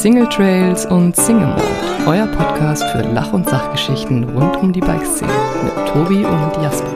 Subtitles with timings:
[0.00, 5.30] Single Trails und Single Mode, euer Podcast für Lach- und Sachgeschichten rund um die Bikeszene
[5.62, 6.90] mit Tobi und Jasper.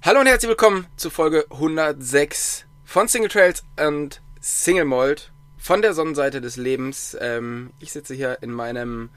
[0.00, 5.92] Hallo und herzlich willkommen zu Folge 106 von Single Trails und Single Mold von der
[5.92, 7.14] Sonnenseite des Lebens.
[7.20, 9.10] Ähm, ich sitze hier in meinem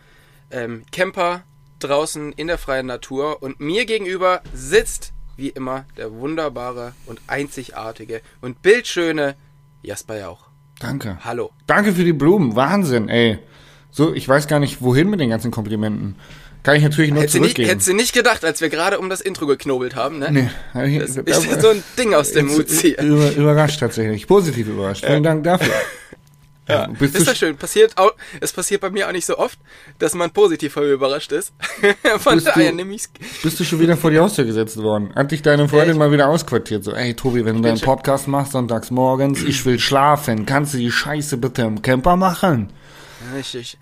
[0.51, 1.43] ähm, Camper
[1.79, 8.21] draußen in der freien Natur und mir gegenüber sitzt wie immer der wunderbare und einzigartige
[8.41, 9.35] und bildschöne
[9.81, 10.45] Jasper Jauch.
[10.79, 11.17] Danke.
[11.23, 11.51] Hallo.
[11.67, 12.55] Danke für die Blumen.
[12.55, 13.39] Wahnsinn, ey.
[13.91, 16.15] So, ich weiß gar nicht, wohin mit den ganzen Komplimenten.
[16.61, 17.69] Kann ich natürlich nur Hättest du, nicht, zurückgeben.
[17.69, 20.29] hättest du nicht gedacht, als wir gerade um das Intro geknobelt haben, ne?
[20.31, 22.95] nee, hab ich- Das ist so ein Ding aus dem Hut ziehen.
[23.03, 24.27] Über, überrascht tatsächlich.
[24.27, 25.05] Positiv überrascht.
[25.05, 25.73] Vielen Dank dafür.
[26.69, 27.57] Ja, bist Ist das schön.
[27.57, 29.57] Passiert auch, es passiert bei mir auch nicht so oft,
[29.97, 31.51] dass man positiv von mir überrascht ist.
[32.19, 33.09] Von Bist du- daher nehme ich's.
[33.43, 35.13] bist du schon wieder vor die Haustür gesetzt worden?
[35.15, 36.83] Hat dich deine Freundin ich- mal wieder ausquartiert?
[36.83, 40.45] So, ey Tobi, wenn du deinen Podcast machst sonntags morgens, ich will schlafen.
[40.45, 42.71] Kannst du die Scheiße bitte im Camper machen?
[43.35, 43.77] Richtig.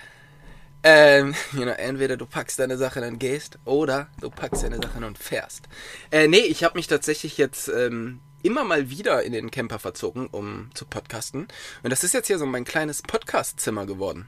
[0.84, 5.04] Ähm, you know, entweder du packst deine Sachen und gehst, oder du packst deine Sachen
[5.04, 5.64] und fährst.
[6.12, 10.28] Äh, nee, ich habe mich tatsächlich jetzt ähm, immer mal wieder in den Camper verzogen,
[10.28, 11.48] um zu podcasten.
[11.84, 14.28] Und das ist jetzt hier so mein kleines Podcast-Zimmer geworden.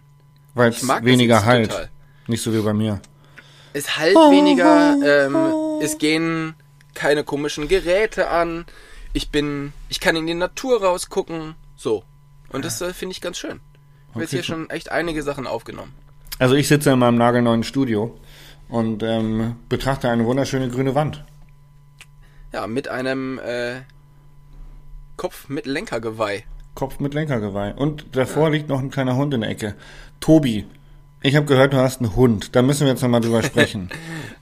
[0.54, 1.70] Weil es weniger jetzt halt.
[1.70, 1.90] total.
[2.28, 3.02] Nicht so wie bei mir.
[3.74, 6.56] Es halt weniger, ähm, es gehen
[6.94, 8.66] keine komischen Geräte an.
[9.14, 12.04] Ich bin, ich kann in die Natur rausgucken, so.
[12.50, 13.60] Und das äh, finde ich ganz schön.
[14.10, 15.94] Ich habe jetzt Okay, hier schon echt einige Sachen aufgenommen.
[16.40, 18.18] Also ich sitze in meinem nagelneuen Studio
[18.70, 21.24] und ähm, betrachte eine wunderschöne grüne Wand.
[22.54, 23.82] Ja, mit einem äh,
[25.20, 26.44] Kopf mit Lenkergeweih.
[26.76, 27.74] Kopf mit Lenkergeweih.
[27.74, 29.76] Und davor liegt noch ein kleiner Hund in der Ecke.
[30.22, 30.66] Tobi,
[31.22, 32.56] ich habe gehört, du hast einen Hund.
[32.56, 33.90] Da müssen wir jetzt nochmal drüber sprechen.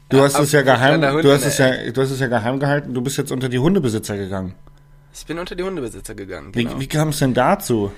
[0.09, 2.93] Du hast es ja geheim, du hast es ja, du hast es ja geheim gehalten.
[2.93, 4.53] Du bist jetzt unter die Hundebesitzer gegangen.
[5.13, 6.55] Ich bin unter die Hundebesitzer gegangen.
[6.55, 6.79] Wie, Genau.
[6.79, 7.91] wie kam es denn dazu?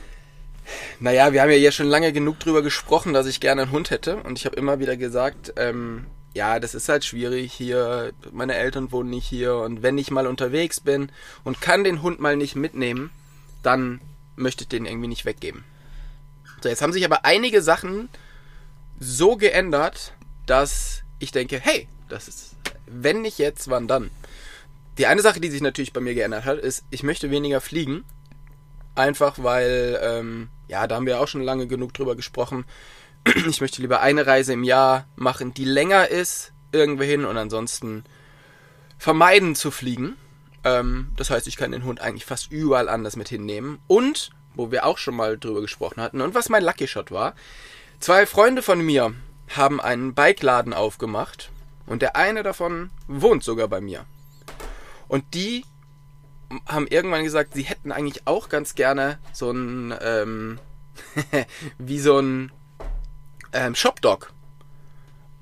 [1.00, 3.92] Naja, wir haben ja hier schon lange genug drüber gesprochen, dass ich gerne einen Hund
[3.92, 4.16] hätte.
[4.24, 8.14] Und ich habe immer wieder gesagt, ähm, ja, das ist halt schwierig hier.
[8.32, 9.56] Meine Eltern wohnen nicht hier.
[9.58, 11.12] Und wenn ich mal unterwegs bin
[11.44, 13.10] und kann den Hund mal nicht mitnehmen,
[13.64, 14.00] dann
[14.36, 15.64] möchte ich den irgendwie nicht weggeben.
[16.62, 18.10] So, jetzt haben sich aber einige Sachen
[19.00, 20.14] so geändert,
[20.46, 24.10] dass ich denke, hey, das ist, wenn nicht jetzt, wann dann?
[24.98, 28.04] Die eine Sache, die sich natürlich bei mir geändert hat, ist, ich möchte weniger fliegen.
[28.96, 32.66] Einfach weil, ähm, ja, da haben wir auch schon lange genug drüber gesprochen.
[33.48, 38.04] Ich möchte lieber eine Reise im Jahr machen, die länger ist, irgendwo hin und ansonsten
[38.98, 40.16] vermeiden zu fliegen.
[40.64, 43.80] Ähm, das heißt, ich kann den Hund eigentlich fast überall anders mit hinnehmen.
[43.88, 47.34] Und, wo wir auch schon mal drüber gesprochen hatten und was mein Lucky Shot war,
[48.00, 49.14] zwei Freunde von mir
[49.56, 51.50] haben einen Bikeladen aufgemacht
[51.86, 54.06] und der eine davon wohnt sogar bei mir.
[55.08, 55.66] Und die
[56.68, 60.60] haben irgendwann gesagt, sie hätten eigentlich auch ganz gerne so ein, ähm,
[61.78, 62.52] wie so ein
[63.54, 64.32] ähm, Shopdog.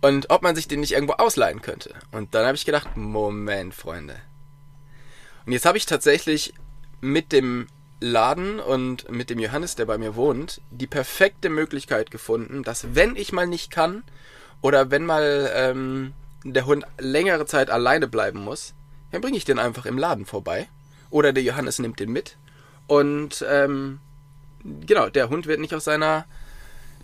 [0.02, 1.94] Und ob man sich den nicht irgendwo ausleihen könnte.
[2.12, 4.16] Und dann habe ich gedacht, Moment, Freunde.
[5.46, 6.54] Und jetzt habe ich tatsächlich
[7.02, 7.68] mit dem
[8.00, 13.16] Laden und mit dem Johannes, der bei mir wohnt, die perfekte Möglichkeit gefunden, dass wenn
[13.16, 14.04] ich mal nicht kann
[14.62, 16.14] oder wenn mal ähm,
[16.44, 18.74] der Hund längere Zeit alleine bleiben muss,
[19.12, 20.68] dann bringe ich den einfach im Laden vorbei.
[21.10, 22.38] Oder der Johannes nimmt den mit.
[22.86, 24.00] Und ähm,
[24.86, 26.26] genau, der Hund wird nicht aus seiner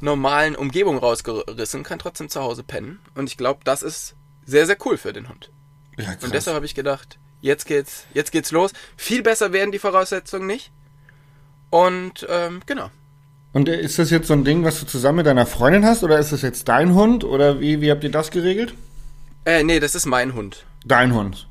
[0.04, 3.00] normalen Umgebung rausgerissen, kann trotzdem zu Hause pennen.
[3.16, 4.16] Und ich glaube, das ist
[4.46, 5.50] sehr, sehr cool für den Hund.
[5.98, 6.16] Ja.
[6.22, 8.74] Und deshalb habe ich gedacht, jetzt geht's, jetzt geht's los.
[8.98, 10.72] Viel besser werden die Voraussetzungen nicht.
[11.70, 12.92] Und ähm, genau.
[13.54, 16.04] Und äh, ist das jetzt so ein Ding, was du zusammen mit deiner Freundin hast,
[16.04, 18.74] oder ist das jetzt dein Hund, oder wie, wie habt ihr das geregelt?
[19.46, 20.66] Äh, nee, das ist mein Hund.
[20.86, 21.48] Dein Hund.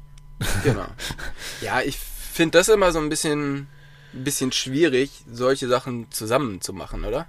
[0.64, 0.86] Genau.
[1.60, 3.68] ja, ich finde das immer so ein bisschen,
[4.12, 7.26] bisschen schwierig, solche Sachen zusammen zu machen, oder?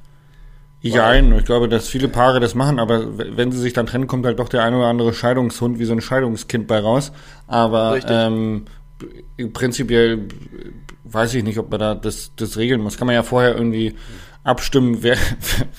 [0.84, 4.26] Ja, ich glaube, dass viele Paare das machen, aber wenn sie sich dann trennen, kommt
[4.26, 7.14] halt doch der eine oder andere Scheidungshund wie so ein Scheidungskind bei raus.
[7.48, 8.66] Aber ähm,
[9.54, 10.28] prinzipiell
[11.06, 12.98] weiß ich nicht, ob man da das, das regeln muss.
[12.98, 13.96] Kann man ja vorher irgendwie
[14.44, 15.18] abstimmen, wer,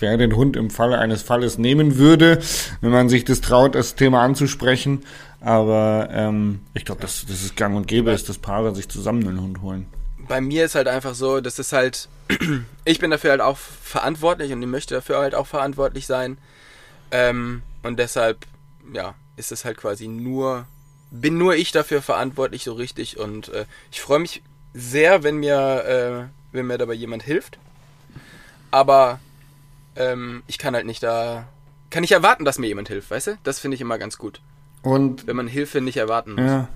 [0.01, 2.39] wer den Hund im Falle eines Falles nehmen würde,
[2.81, 5.01] wenn man sich das traut, das Thema anzusprechen.
[5.43, 9.29] Aber ähm, ich glaube, dass das ist gang und gäbe ist, dass Paare sich zusammen
[9.29, 9.87] einen Hund holen.
[10.29, 12.09] bei mir ist halt einfach so, das ist halt,
[12.85, 16.39] ich bin dafür halt auch verantwortlich und ich möchte dafür halt auch verantwortlich sein.
[17.11, 18.47] Ähm, und deshalb,
[18.93, 20.67] ja, ist es halt quasi nur,
[21.11, 24.43] bin nur ich dafür verantwortlich so richtig und äh, ich freue mich
[24.73, 27.59] sehr, wenn mir, äh, wenn mir dabei jemand hilft.
[28.71, 29.21] Aber
[29.97, 31.47] ähm, ich kann halt nicht da,
[31.91, 33.39] kann nicht erwarten, dass mir jemand hilft, weißt du?
[33.45, 34.41] Das finde ich immer ganz gut.
[34.83, 36.45] Und Wenn man Hilfe nicht erwarten muss.
[36.45, 36.69] ja,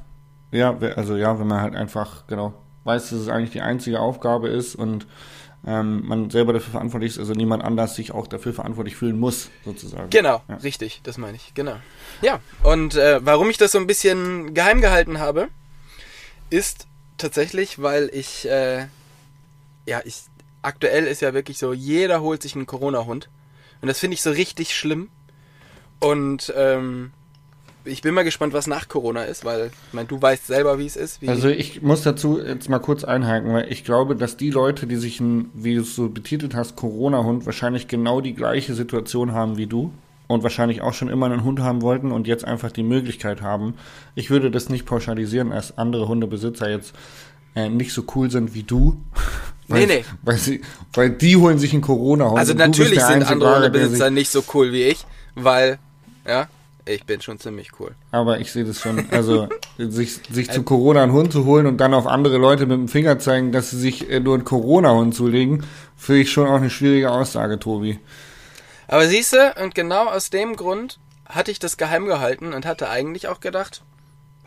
[0.50, 2.54] ja, also ja, wenn man halt einfach, genau.
[2.84, 5.06] weiß, dass es eigentlich die einzige Aufgabe ist und
[5.68, 9.50] ähm, man selber dafür verantwortlich ist, also niemand anders sich auch dafür verantwortlich fühlen muss,
[9.66, 10.08] sozusagen.
[10.10, 10.56] Genau, Ja.
[10.56, 11.76] richtig, das meine ich, genau.
[12.22, 15.48] Ja, und äh, warum ich das so ein bisschen geheim gehalten habe,
[16.50, 16.86] ist
[17.18, 18.86] tatsächlich, weil ich, äh,
[19.86, 20.22] ja, ich,
[20.62, 23.28] aktuell ist ja wirklich so, jeder holt sich einen Corona-Hund.
[23.82, 25.10] Und das finde ich so richtig schlimm.
[26.00, 27.12] Und ähm,
[27.88, 30.86] ich bin mal gespannt, was nach Corona ist, weil, ich meine, du weißt selber, wie
[30.86, 31.20] es ist.
[31.22, 34.86] Wie, Also ich muss dazu jetzt mal kurz einhaken, weil ich glaube, dass die Leute,
[34.86, 39.32] die sich, ein, wie du es so betitelt hast, Corona-Hund, wahrscheinlich genau die gleiche Situation
[39.32, 39.92] haben wie du
[40.26, 43.74] und wahrscheinlich auch schon immer einen Hund haben wollten und jetzt einfach die Möglichkeit haben.
[44.14, 46.94] Ich würde das nicht pauschalisieren, als andere Hundebesitzer jetzt
[47.54, 49.00] äh, nicht so cool sind wie du.
[49.66, 50.04] Nee, weil, nee.
[50.22, 50.60] Weil, sie,
[50.92, 52.38] weil die holen sich einen Corona-Hund.
[52.38, 55.78] also natürlich sind andere Hundebesitzer nicht so cool wie ich, weil,
[56.26, 56.48] ja,
[56.88, 57.92] ich bin schon ziemlich cool.
[58.10, 59.06] Aber ich sehe das schon.
[59.10, 59.48] Also
[59.78, 62.88] sich, sich zu Corona einen Hund zu holen und dann auf andere Leute mit dem
[62.88, 65.64] Finger zeigen, dass sie sich äh, nur einen Corona-Hund zulegen,
[65.96, 67.98] finde ich schon auch eine schwierige Aussage, Tobi.
[68.86, 72.88] Aber siehst du, und genau aus dem Grund hatte ich das geheim gehalten und hatte
[72.88, 73.82] eigentlich auch gedacht,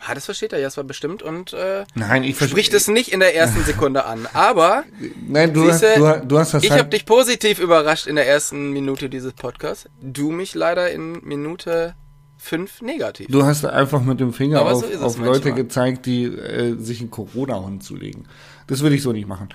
[0.06, 3.34] ah, das versteht der Jasper bestimmt und äh, Nein, ich spricht es nicht in der
[3.34, 4.28] ersten Sekunde an.
[4.32, 4.84] Aber
[5.26, 6.80] Nein, du, hast, siehste, du, du hast das ich halt.
[6.80, 9.88] habe dich positiv überrascht in der ersten Minute dieses Podcasts.
[10.00, 11.94] Du mich leider in Minute
[12.42, 13.28] fünf negativ.
[13.28, 17.00] Du hast einfach mit dem Finger Aber auf, so auf Leute gezeigt, die äh, sich
[17.00, 18.26] einen Corona-Hund zulegen.
[18.66, 19.48] Das würde ich so nicht machen.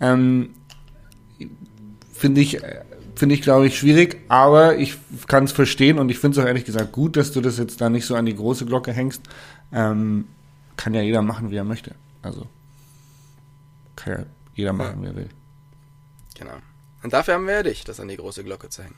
[0.00, 0.54] Ähm,
[2.14, 2.80] finde ich, äh,
[3.14, 4.96] finde ich, glaube ich, schwierig, aber ich
[5.26, 7.82] kann es verstehen und ich finde es auch ehrlich gesagt gut, dass du das jetzt
[7.82, 9.20] da nicht so an die große Glocke hängst.
[9.70, 10.26] Ähm,
[10.78, 11.94] kann ja jeder machen, wie er möchte.
[12.22, 12.46] Also
[13.96, 15.28] kann ja jeder machen, wie er will.
[16.38, 16.56] Genau.
[17.02, 18.96] Und dafür haben wir ja dich, das an die große Glocke zu hängen.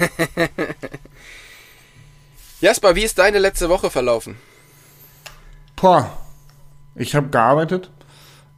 [2.64, 4.36] Jasper, wie ist deine letzte Woche verlaufen?
[5.76, 6.10] Boah,
[6.94, 7.90] ich habe gearbeitet.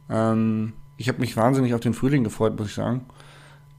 [0.09, 3.05] Ähm, ich habe mich wahnsinnig auf den Frühling gefreut, muss ich sagen.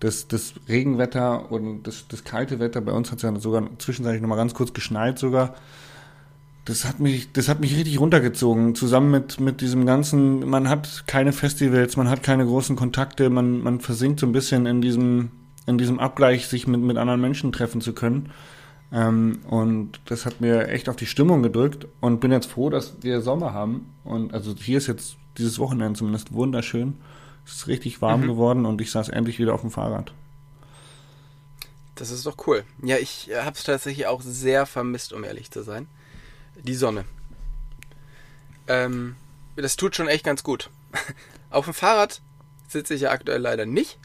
[0.01, 4.21] Das, das Regenwetter und das, das kalte Wetter, bei uns hat es ja sogar zwischenzeitlich
[4.21, 5.55] nochmal ganz kurz geschneit sogar.
[6.67, 8.75] Das hat mich, das hat mich richtig runtergezogen.
[8.75, 13.63] Zusammen mit, mit diesem ganzen, man hat keine Festivals, man hat keine großen Kontakte, man,
[13.63, 15.31] man versinkt so ein bisschen in diesem,
[15.65, 18.31] in diesem Abgleich, sich mit, mit anderen Menschen treffen zu können.
[18.91, 22.95] Ähm, und das hat mir echt auf die Stimmung gedrückt und bin jetzt froh, dass
[23.03, 23.93] wir Sommer haben.
[24.05, 26.95] Und also hier ist jetzt dieses Wochenende zumindest wunderschön.
[27.47, 30.13] Es ist richtig warm geworden und ich saß endlich wieder auf dem Fahrrad.
[31.95, 32.65] Das ist doch cool.
[32.83, 35.89] Ja, ich habe es tatsächlich auch sehr vermisst, um ehrlich zu sein.
[36.63, 37.05] Die Sonne.
[38.69, 39.17] Ähm,
[39.57, 40.71] das tut schon echt ganz gut.
[41.51, 42.21] Auf dem Fahrrad
[42.69, 43.99] sitze ich ja aktuell leider nicht.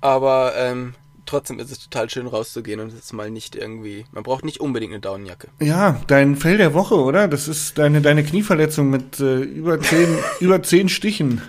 [0.00, 0.94] Aber ähm,
[1.30, 4.04] trotzdem ist es total schön rauszugehen und jetzt mal nicht irgendwie.
[4.12, 5.48] Man braucht nicht unbedingt eine Daunenjacke.
[5.60, 7.28] Ja, dein Fell der Woche, oder?
[7.28, 10.08] Das ist deine, deine Knieverletzung mit äh, über, zehn,
[10.40, 11.40] über zehn Stichen.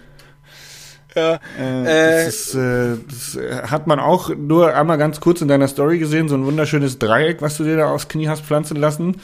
[1.15, 1.39] Ja.
[1.59, 5.47] Äh, Äh, das, ist, äh, das äh, hat man auch nur einmal ganz kurz in
[5.47, 8.77] deiner Story gesehen, so ein wunderschönes Dreieck, was du dir da aufs Knie hast pflanzen
[8.77, 9.17] lassen.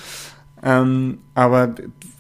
[0.64, 1.76] Ähm, aber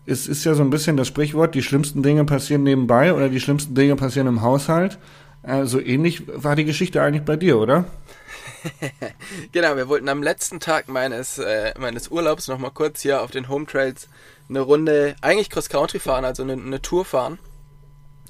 [0.05, 3.41] es ist ja so ein bisschen das Sprichwort, die schlimmsten Dinge passieren nebenbei oder die
[3.41, 4.99] schlimmsten Dinge passieren im Haushalt.
[5.43, 7.85] Äh, so ähnlich war die Geschichte eigentlich bei dir, oder?
[9.51, 13.49] Genau, wir wollten am letzten Tag meines, äh, meines Urlaubs nochmal kurz hier auf den
[13.49, 14.07] Home Trails
[14.49, 17.39] eine Runde, eigentlich Cross-Country fahren, also eine, eine Tour fahren.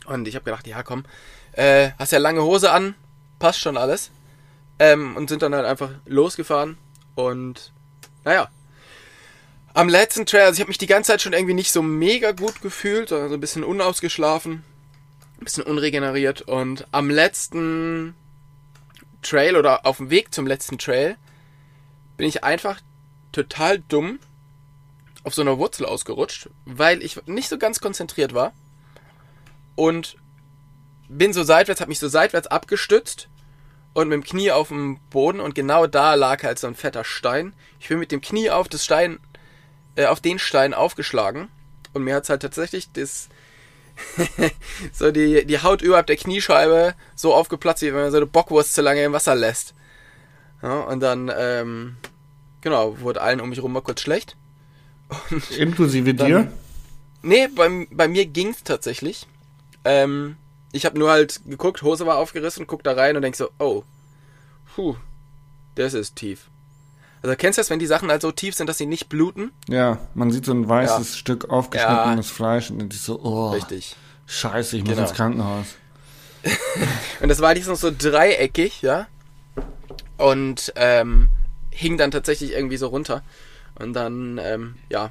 [0.06, 1.06] Und ich habe gedacht, ja komm,
[1.52, 2.96] äh, hast ja lange Hose an,
[3.40, 4.12] passt schon alles.
[4.80, 6.78] Ähm, und sind dann halt einfach losgefahren.
[7.16, 7.72] Und
[8.24, 8.50] naja,
[9.74, 12.32] am letzten Trail, also ich habe mich die ganze Zeit schon irgendwie nicht so mega
[12.32, 14.64] gut gefühlt, sondern so ein bisschen unausgeschlafen,
[15.40, 16.42] ein bisschen unregeneriert.
[16.44, 18.16] Und am letzten
[19.28, 21.18] Trail oder auf dem Weg zum letzten Trail
[22.16, 22.80] bin ich einfach
[23.32, 24.20] total dumm
[25.24, 28.54] auf so einer Wurzel ausgerutscht, weil ich nicht so ganz konzentriert war
[29.76, 30.18] und
[31.10, 33.28] bin so seitwärts, habe mich so seitwärts abgestützt
[33.94, 37.04] und mit dem Knie auf dem Boden und genau da lag halt so ein fetter
[37.04, 37.54] Stein.
[37.80, 39.20] Ich bin mit dem Knie auf das Stein,
[39.96, 41.50] äh, auf den Stein aufgeschlagen
[41.94, 43.30] und mir hat's halt tatsächlich das
[44.94, 48.74] so die, die Haut überhalb der Kniescheibe so aufgeplatzt, wie wenn man so eine Bockwurst
[48.74, 49.74] zu lange im Wasser lässt.
[50.62, 51.98] Ja, und dann, ähm,
[52.62, 54.36] genau, wurde allen um mich rum mal kurz schlecht.
[55.58, 56.52] Inklusive Dann- dir?
[57.24, 59.28] Nee, bei, bei mir ging's tatsächlich.
[59.84, 60.38] Ähm,
[60.72, 63.84] ich habe nur halt geguckt, Hose war aufgerissen, guck da rein und denk so, oh,
[64.76, 64.96] puh,
[65.76, 66.50] das ist tief.
[67.28, 69.52] Also kennst du das, wenn die Sachen halt so tief sind, dass sie nicht bluten?
[69.68, 71.18] Ja, man sieht so ein weißes Ja.
[71.18, 73.98] Stück aufgeschnittenes Fleisch und denkt sich so, oh, Richtig.
[74.28, 75.02] scheiße, ich muss Genau.
[75.02, 75.66] ins Krankenhaus.
[77.20, 79.08] Und das war nicht so dreieckig, ja.
[80.16, 81.28] Und ähm,
[81.70, 83.24] hing dann tatsächlich irgendwie so runter.
[83.76, 85.10] Und dann, ähm, ja,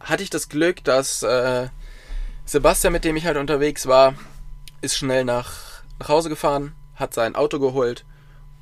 [0.00, 1.68] hatte ich das Glück, dass äh,
[2.46, 4.14] Sebastian, mit dem ich halt unterwegs war,
[4.80, 5.52] ist schnell nach,
[6.00, 8.04] nach Hause gefahren, hat sein Auto geholt,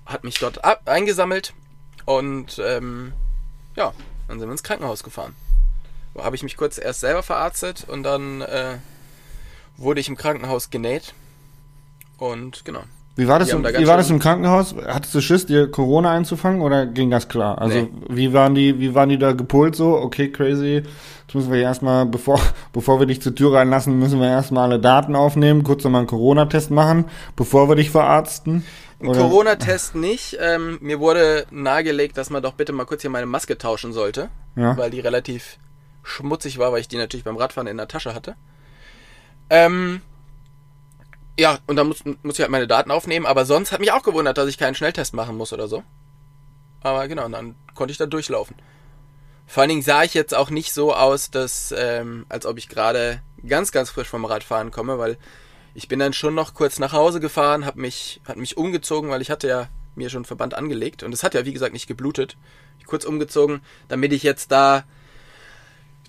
[0.04, 1.54] hat mich dort ab, eingesammelt
[2.06, 3.12] und ähm,
[3.76, 3.92] ja,
[4.28, 5.36] dann sind wir ins Krankenhaus gefahren.
[6.14, 8.78] Da habe ich mich kurz erst selber verarztet und dann äh,
[9.76, 11.12] wurde ich im Krankenhaus genäht.
[12.16, 12.84] Und genau.
[13.16, 14.74] Wie war das, im, wie war das im Krankenhaus?
[14.86, 17.58] Hattest du Schiss, dir Corona einzufangen oder ging das klar?
[17.58, 17.88] Also Nee.
[18.10, 19.96] wie waren die, wie waren die da gepolt so?
[19.96, 20.82] Okay, crazy.
[21.26, 22.38] Jetzt müssen wir erstmal, bevor,
[22.74, 26.08] bevor wir dich zur Tür reinlassen, müssen wir erstmal alle Daten aufnehmen, kurz nochmal einen
[26.08, 27.06] Corona-Test machen,
[27.36, 28.64] bevor wir dich verarzten.
[29.00, 30.36] Ein Corona-Test nicht.
[30.40, 34.28] Ähm, mir wurde nahegelegt, dass man doch bitte mal kurz hier meine Maske tauschen sollte,
[34.56, 34.76] Ja.
[34.76, 35.56] weil die relativ
[36.02, 38.36] schmutzig war, weil ich die natürlich beim Radfahren in der Tasche hatte.
[39.50, 40.00] Ähm,
[41.38, 44.02] ja, und dann muss, muss ich halt meine Daten aufnehmen, aber sonst hat mich auch
[44.02, 45.82] gewundert, dass ich keinen Schnelltest machen muss oder so.
[46.80, 48.56] Aber genau, dann konnte ich da durchlaufen.
[49.46, 52.68] Vor allen Dingen sah ich jetzt auch nicht so aus, dass, ähm, als ob ich
[52.68, 55.18] gerade ganz, ganz frisch vom Radfahren komme, weil
[55.74, 59.20] ich bin dann schon noch kurz nach Hause gefahren, hab mich, hat mich umgezogen, weil
[59.20, 62.36] ich hatte ja mir schon Verband angelegt und es hat ja wie gesagt nicht geblutet.
[62.78, 64.84] Ich kurz umgezogen, damit ich jetzt da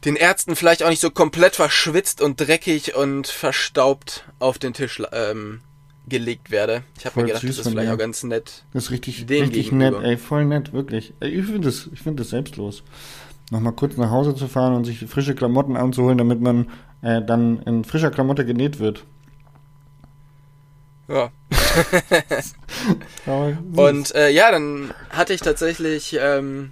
[0.06, 5.02] den Ärzten vielleicht auch nicht so komplett verschwitzt und dreckig und verstaubt auf den Tisch
[5.12, 5.62] ähm,
[6.08, 6.84] gelegt werde.
[6.98, 7.94] Ich habe mir gedacht, das ist vielleicht dir.
[7.94, 8.64] auch ganz nett.
[8.74, 11.14] Das ist richtig, richtig nett, ey, voll nett, wirklich.
[11.20, 12.84] Ey, ich finde das, ich finde das selbstlos.
[13.50, 16.70] Nochmal kurz nach Hause zu fahren und sich frische Klamotten anzuholen, damit man
[17.02, 19.06] äh, dann in frischer Klamotte genäht wird.
[21.08, 21.32] Ja.
[23.76, 26.72] Und äh, ja, dann hatte ich tatsächlich, ähm,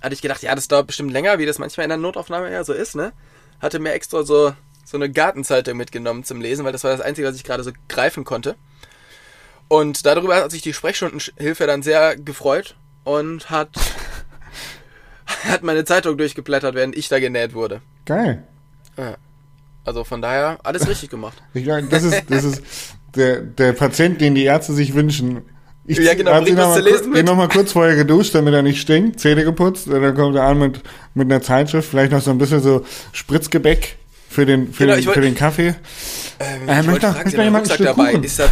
[0.00, 2.64] hatte ich gedacht, ja, das dauert bestimmt länger, wie das manchmal in der Notaufnahme ja
[2.64, 3.12] so ist, ne?
[3.60, 7.26] Hatte mir extra so, so eine Gartenzeitung mitgenommen zum Lesen, weil das war das Einzige,
[7.26, 8.56] was ich gerade so greifen konnte.
[9.68, 13.70] Und darüber hat sich die Sprechstundenhilfe dann sehr gefreut und hat,
[15.44, 17.82] hat meine Zeitung durchgeblättert, während ich da genäht wurde.
[18.06, 18.44] Geil.
[19.84, 21.42] Also von daher, alles richtig gemacht.
[21.54, 22.62] Ich glaube, das ist, das ist
[23.14, 25.42] der, der Patient, den die Ärzte sich wünschen.
[25.90, 27.16] Ich Ja, genau, hab bring sie noch was mal zu lesen kur- mit.
[27.18, 30.36] den noch mal kurz vorher geduscht, damit er nicht stinkt, Zähne geputzt, und dann kommt
[30.36, 30.80] er an mit,
[31.14, 33.96] mit einer Zeitschrift, vielleicht noch so ein bisschen so Spritzgebäck
[34.28, 35.74] für den, für Genau, den, wollt- für den Kaffee.
[36.40, 38.10] Ähm, Äh, ich möchte fragen, möchte jemand ein dabei.
[38.12, 38.24] Kuchen?
[38.24, 38.44] Ist da,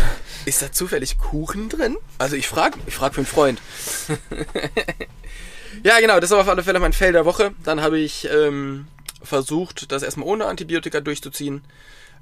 [0.46, 1.96] ist da zufällig Kuchen drin?
[2.18, 3.60] Also ich frage ich frag für einen Freund.
[5.84, 7.52] ja, genau, das war auf alle Fälle mein Fail der Woche.
[7.64, 8.86] Dann habe ich ähm,
[9.22, 11.62] versucht, das erstmal ohne Antibiotika durchzuziehen.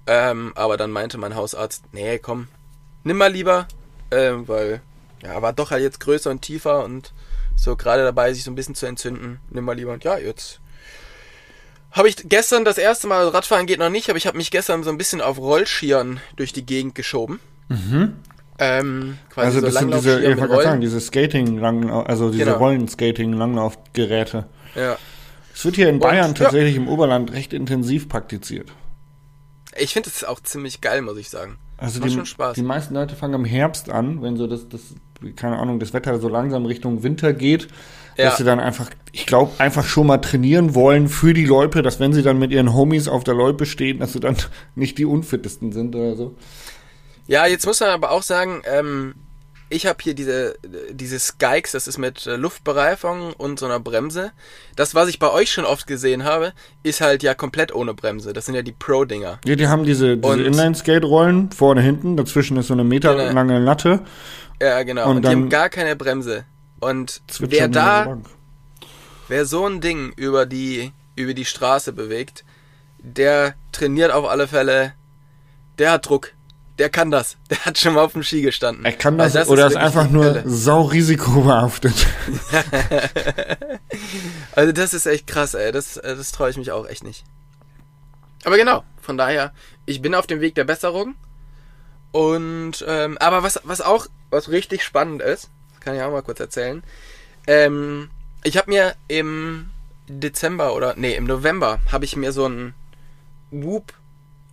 [0.07, 2.49] Ähm, aber dann meinte mein Hausarzt, nee, komm,
[3.05, 3.67] nimm mal lieber,
[4.11, 4.83] ähm, weil
[5.25, 7.13] ja, war doch halt jetzt größer und tiefer und
[7.57, 9.41] so gerade dabei, sich so ein bisschen zu entzünden.
[9.51, 10.61] Nimm mal lieber und ja, jetzt
[11.93, 14.83] habe ich gestern das erste Mal, Radfahren geht noch nicht, aber ich habe mich gestern
[14.83, 17.39] so ein bisschen auf Rollschieren durch die Gegend geschoben.
[18.59, 22.31] Ähm, quasi Also so das sind diese, ich wollte gerade sagen, diese Skating, lang, also
[22.31, 22.57] diese Genau.
[22.59, 24.47] Rollenskating-Langlaufgeräte.
[24.75, 24.97] Ja.
[25.55, 26.45] Es wird hier in Bayern ja.
[26.45, 28.73] tatsächlich im Oberland recht intensiv praktiziert.
[29.77, 31.59] Ich finde es auch ziemlich geil, muss ich sagen.
[31.77, 32.55] Also Macht die, schon Spaß.
[32.55, 34.81] die meisten Leute fangen im Herbst an, wenn so das, das,
[35.37, 37.69] keine Ahnung, das Wetter so langsam Richtung Winter geht,
[38.17, 38.27] Ja.
[38.27, 41.99] dass sie dann einfach, ich glaube, einfach schon mal trainieren wollen für die Loipe, dass
[42.01, 44.37] wenn sie dann mit ihren Homies auf der Loipe stehen, dass sie dann
[44.75, 46.35] nicht die unfittesten sind oder so.
[47.27, 49.15] Ja, jetzt muss man aber auch sagen, ähm,
[49.71, 50.57] ich habe hier diese,
[50.91, 54.33] diese Skykes, das ist mit äh, Luftbereifung und so einer Bremse.
[54.77, 56.53] Das, was ich bei euch schon oft gesehen habe,
[56.83, 58.33] ist halt ja komplett ohne Bremse.
[58.33, 59.41] Das sind ja die Pro-Dinger.
[59.45, 64.01] Ja, die haben diese, diese Inline-Skate-Rollen, vorne, hinten, dazwischen ist so eine meterlange Latte.
[64.61, 65.05] Ja, genau.
[65.11, 66.45] Und Und, die dann- haben gar keine Bremse.
[66.81, 68.19] Und wer da,
[69.29, 72.45] wer so ein Ding über die, über die Straße bewegt,
[72.99, 74.93] der trainiert auf alle Fälle,
[75.79, 76.33] der hat Druck.
[76.79, 77.37] Der kann das.
[77.51, 78.85] Der hat schon mal auf dem Ski gestanden.
[78.85, 80.43] Er kann Weil das, oder ist wirklich einfach nur Hölle.
[80.47, 81.95] sau risikobehaftet.
[84.53, 85.73] Also das ist echt krass, ey.
[85.73, 87.25] Das, äh, das traue ich mich auch echt nicht.
[88.45, 89.53] Aber genau, von daher,
[89.87, 91.15] ich bin auf dem Weg der Besserung.
[92.13, 95.51] Und, ähm, aber was, was auch, was richtig spannend ist,
[95.81, 96.83] kann ich auch mal kurz erzählen.
[97.47, 98.11] Ähm,
[98.45, 99.71] ich habe mir im
[100.09, 102.75] Dezember oder, nee, im November habe ich mir so ein
[103.51, 103.93] Whoop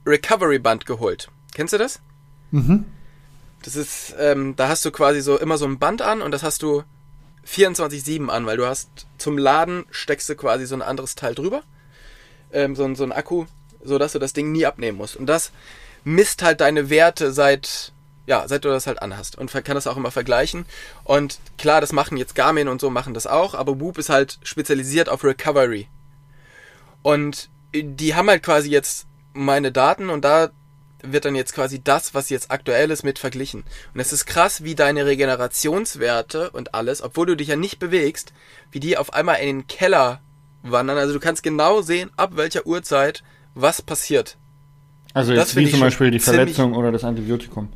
[0.06, 1.30] Recovery Band geholt.
[1.54, 2.00] Kennst du das?
[2.52, 2.86] Mhm.
[3.64, 6.44] Das ist, ähm, da hast du quasi so immer so ein Band an und das
[6.44, 6.84] hast du
[7.48, 11.64] 24-7 an, weil du hast zum Laden steckst du quasi so ein anderes Teil drüber.
[12.52, 13.46] Ähm, so, so ein Akku,
[13.84, 15.16] so dass du das Ding nie abnehmen musst.
[15.16, 15.52] Und das
[16.04, 17.94] misst halt deine Werte seit,
[18.26, 19.38] ja, seit du das halt anhast.
[19.38, 20.66] Und kann das auch immer vergleichen.
[21.04, 24.40] Und klar, das machen jetzt Garmin und so machen das auch, aber Whoop ist halt
[24.44, 25.88] spezialisiert auf Recovery.
[27.04, 30.52] Und die haben halt quasi jetzt meine Daten und da
[31.04, 33.64] wird dann jetzt quasi das, was jetzt aktuell ist, mit verglichen.
[33.94, 38.34] Und es ist krass, wie deine Regenerationswerte und alles, obwohl du dich ja nicht bewegst,
[38.72, 40.22] wie die auf einmal in den Keller
[40.64, 40.98] wandern.
[40.98, 43.24] Also du kannst genau sehen, ab welcher Uhrzeit
[43.56, 44.38] was passiert.
[45.14, 47.70] Also Das jetzt find wie zum Beispiel die Verletzung oder das Antibiotikum.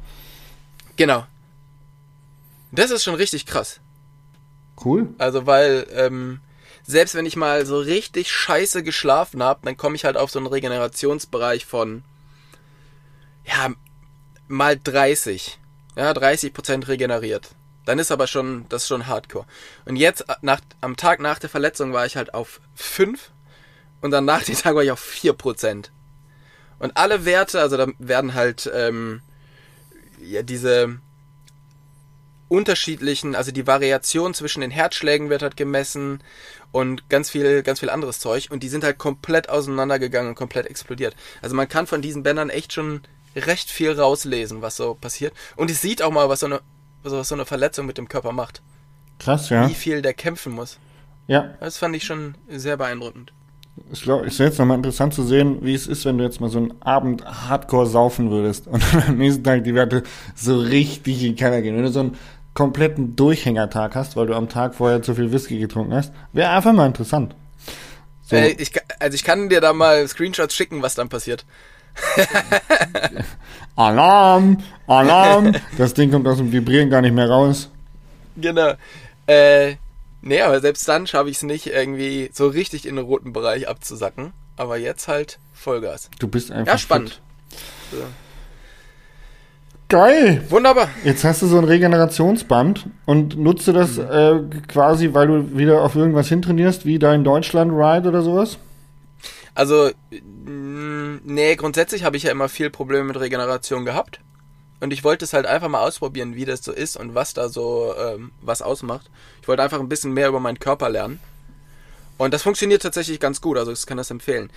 [0.96, 1.26] Genau.
[2.72, 3.80] Das ist schon richtig krass.
[4.84, 5.10] Cool.
[5.18, 6.40] Also weil, ähm,
[6.86, 10.40] selbst wenn ich mal so richtig scheiße geschlafen habe, dann komme ich halt auf so
[10.40, 12.04] einen Regenerationsbereich von,
[13.46, 13.74] ja,
[14.48, 15.60] mal 30.
[15.96, 17.52] Ja, 30% regeneriert.
[17.86, 19.46] Dann ist aber schon, das ist schon Hardcore.
[19.86, 23.32] Und jetzt, nach, am Tag nach der Verletzung war ich halt auf 5
[24.02, 25.90] und dann nach dem Tag war ich auf 4%.
[26.80, 29.22] Und alle Werte, also da werden halt, ähm,
[30.20, 31.00] ja, diese
[32.48, 36.22] unterschiedlichen, also die Variation zwischen den Herzschlägen wird halt gemessen
[36.72, 40.68] und ganz viel, ganz viel anderes Zeug und die sind halt komplett auseinandergegangen und komplett
[40.68, 41.16] explodiert.
[41.42, 43.02] Also man kann von diesen Bändern echt schon
[43.36, 45.34] recht viel rauslesen, was so passiert.
[45.56, 46.62] Und es sieht auch mal, was so eine,
[47.04, 48.62] was so eine Verletzung mit dem Körper macht.
[49.20, 49.70] Krass, ja.
[49.70, 50.78] Wie viel der kämpfen muss.
[51.28, 53.34] Ja, Das fand ich schon sehr beeindruckend.
[53.92, 56.40] ich glaube, es wäre jetzt nochmal interessant zu sehen, wie es ist, wenn du jetzt
[56.40, 60.04] mal so einen Abend hardcore saufen würdest und am nächsten Tag die Werte
[60.36, 61.76] so richtig in den Keller gehen.
[61.76, 62.18] Wenn du so einen
[62.54, 66.74] kompletten Durchhängertag hast, weil du am Tag vorher zu viel Whisky getrunken hast, wäre einfach
[66.74, 67.36] mal interessant.
[68.24, 71.46] So, Äh, ich, also ich kann dir da mal Screenshots schicken, was dann passiert.
[73.76, 77.70] Alarm, Alarm, das Ding kommt aus dem Vibrieren gar nicht mehr raus.
[78.38, 78.74] Genau.
[79.28, 79.76] Äh,
[80.22, 83.68] nee, aber selbst dann schaffe ich es nicht, irgendwie so richtig in den roten Bereich
[83.68, 84.34] abzusacken.
[84.58, 86.10] Aber jetzt halt Vollgas.
[86.20, 86.74] Du bist einfach.
[86.74, 87.22] Ja, spannend.
[87.90, 88.00] fit.
[89.88, 90.44] Geil!
[90.50, 90.90] Wunderbar.
[91.04, 95.82] Jetzt hast du so ein Regenerationsband und nutzt du das äh, quasi, weil du wieder
[95.82, 98.58] auf irgendwas hintrainierst, wie dein Deutschland-Ride oder sowas?
[99.56, 104.20] Also, mh, nee, grundsätzlich habe ich ja immer viel Probleme mit Regeneration gehabt.
[104.82, 107.50] Und ich wollte es halt einfach mal ausprobieren, wie das so ist und was da
[107.50, 109.10] so ähm, was ausmacht.
[109.42, 111.20] Ich wollte einfach ein bisschen mehr über meinen Körper lernen.
[112.18, 114.50] Und das funktioniert tatsächlich ganz gut, also ich kann das empfehlen.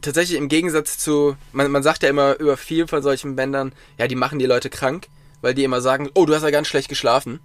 [0.00, 4.06] Tatsächlich im Gegensatz zu, man, man sagt ja immer über viel von solchen Bändern, ja,
[4.06, 5.08] die machen die Leute krank,
[5.40, 7.40] weil die immer sagen, oh, du hast ja ganz schlecht geschlafen.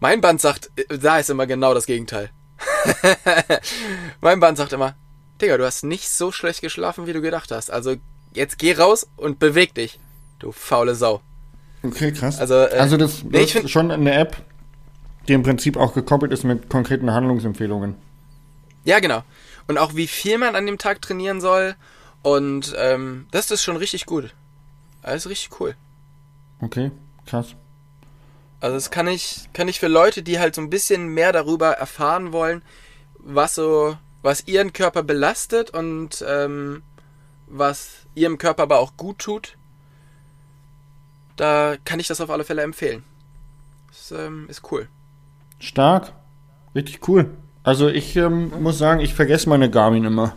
[0.00, 2.30] Mein Band sagt, äh, da ist immer genau das Gegenteil.
[4.20, 4.96] mein Band sagt immer,
[5.40, 7.70] Digga, du hast nicht so schlecht geschlafen, wie du gedacht hast.
[7.70, 7.96] Also
[8.34, 9.98] jetzt geh raus und beweg dich,
[10.38, 11.20] du faule Sau.
[11.82, 12.38] Okay, krass.
[12.38, 14.36] Also, äh, also das, nee, das ist schon eine App,
[15.28, 17.94] die im Prinzip auch gekoppelt ist mit konkreten Handlungsempfehlungen.
[18.84, 19.22] Ja, genau.
[19.66, 21.76] Und auch wie viel man an dem Tag trainieren soll.
[22.22, 24.34] Und ähm, das ist schon richtig gut.
[25.02, 25.74] Alles richtig cool.
[26.60, 26.90] Okay,
[27.26, 27.54] krass.
[28.60, 31.72] Also das kann ich, kann ich für Leute, die halt so ein bisschen mehr darüber
[31.72, 32.62] erfahren wollen,
[33.18, 36.82] was so, was ihren Körper belastet und ähm,
[37.46, 39.56] was ihrem Körper aber auch gut tut,
[41.36, 43.04] da kann ich das auf alle Fälle empfehlen.
[43.88, 44.88] Das ähm, ist cool.
[45.58, 46.12] Stark.
[46.74, 47.30] Richtig cool.
[47.62, 50.36] Also ich ähm, muss sagen, ich vergesse meine Garmin immer.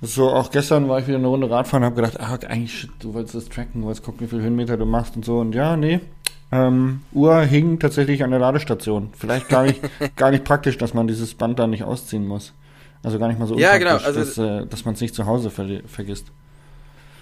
[0.00, 2.90] So, auch gestern war ich wieder eine Runde Radfahren und habe gedacht, ah, eigentlich, shit,
[3.00, 5.40] du wolltest das tracken, du wolltest gucken, wie viele Höhenmeter du machst und so.
[5.40, 6.00] Und ja, nee.
[6.50, 9.10] Ähm, Uhr hing tatsächlich an der Ladestation.
[9.16, 9.80] Vielleicht gar nicht,
[10.16, 12.54] gar nicht praktisch, dass man dieses Band da nicht ausziehen muss.
[13.02, 15.26] Also gar nicht mal so Ja, genau, also- dass, äh, dass man es nicht zu
[15.26, 16.26] Hause verli- vergisst.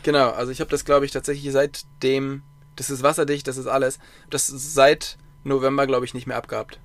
[0.04, 2.42] Genau, also ich habe das, glaube ich, tatsächlich seitdem,
[2.76, 3.98] das ist wasserdicht, das ist alles,
[4.30, 6.78] das ist seit November, glaube ich, nicht mehr abgehabt.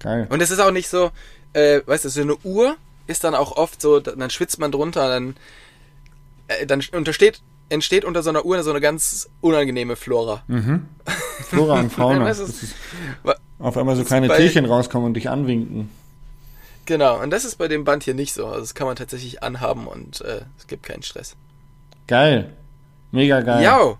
[0.00, 0.26] Geil.
[0.30, 1.10] Und es ist auch nicht so,
[1.52, 5.08] äh, weißt du, so eine Uhr ist dann auch oft so, dann schwitzt man drunter,
[5.08, 5.36] dann,
[6.48, 10.42] äh, dann untersteht, entsteht unter so einer Uhr so eine ganz unangenehme Flora.
[10.46, 10.86] Mhm.
[11.48, 12.24] Flora und Fauna.
[12.26, 12.74] Das Das ist- ist
[13.58, 15.90] auf einmal so das kleine Tierchen rauskommen und dich anwinken.
[16.86, 18.46] Genau, und das ist bei dem Band hier nicht so.
[18.46, 21.36] Also das kann man tatsächlich anhaben und äh, es gibt keinen Stress.
[22.06, 22.52] Geil.
[23.12, 23.62] Mega geil.
[23.62, 23.96] Ja.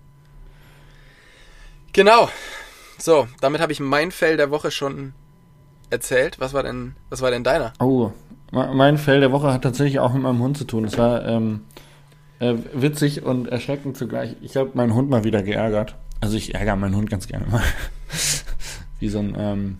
[1.92, 2.28] Genau.
[2.98, 5.12] So, damit habe ich mein Fell der Woche schon
[5.90, 6.40] erzählt.
[6.40, 7.72] Was war denn, was war denn deiner?
[7.80, 8.12] Oh,
[8.52, 10.84] me- mein Fell der Woche hat tatsächlich auch mit meinem Hund zu tun.
[10.84, 11.62] Es war ähm,
[12.40, 14.36] äh, witzig und erschreckend zugleich.
[14.40, 15.96] Ich habe meinen Hund mal wieder geärgert.
[16.20, 17.62] Also ich ärgere meinen Hund ganz gerne mal.
[19.00, 19.78] wie so ein ähm,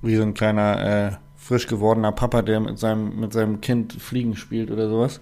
[0.00, 4.36] wie so ein kleiner äh, frisch gewordener Papa, der mit seinem mit seinem Kind Fliegen
[4.36, 5.20] spielt oder sowas.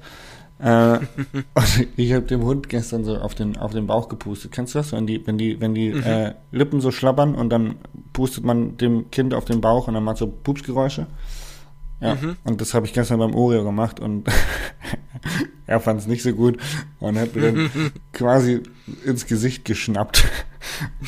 [0.59, 0.99] Äh,
[1.55, 4.53] und ich habe dem Hund gestern so auf den auf den Bauch gepustet.
[4.53, 7.77] Kennst du das, wenn die wenn die wenn die äh, Lippen so schlabbern und dann
[8.13, 11.07] pustet man dem Kind auf den Bauch und dann macht so Pupsgeräusche?
[12.01, 14.27] Ja, und das habe ich gestern beim Oreo gemacht und
[15.67, 16.59] er fand es nicht so gut
[16.99, 17.71] und hat mir dann
[18.13, 18.63] quasi
[19.05, 20.25] ins Gesicht geschnappt.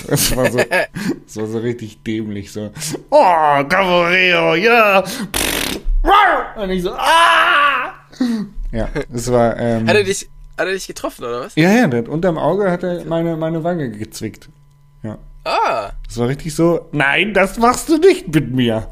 [0.09, 2.71] Das war so, das war so richtig dämlich, so,
[3.11, 5.05] oh, Cavoreo, ja!
[6.57, 7.93] Und ich so, ah!
[8.73, 11.55] Ja, es war, ähm, Hat er dich, hat er dich getroffen, oder was?
[11.55, 14.49] ja, ja, der hat unterm Auge hat er meine, meine Wange gezwickt.
[15.03, 15.19] Ja.
[15.45, 18.89] Ah, Das war richtig so, nein, das machst du nicht mit mir.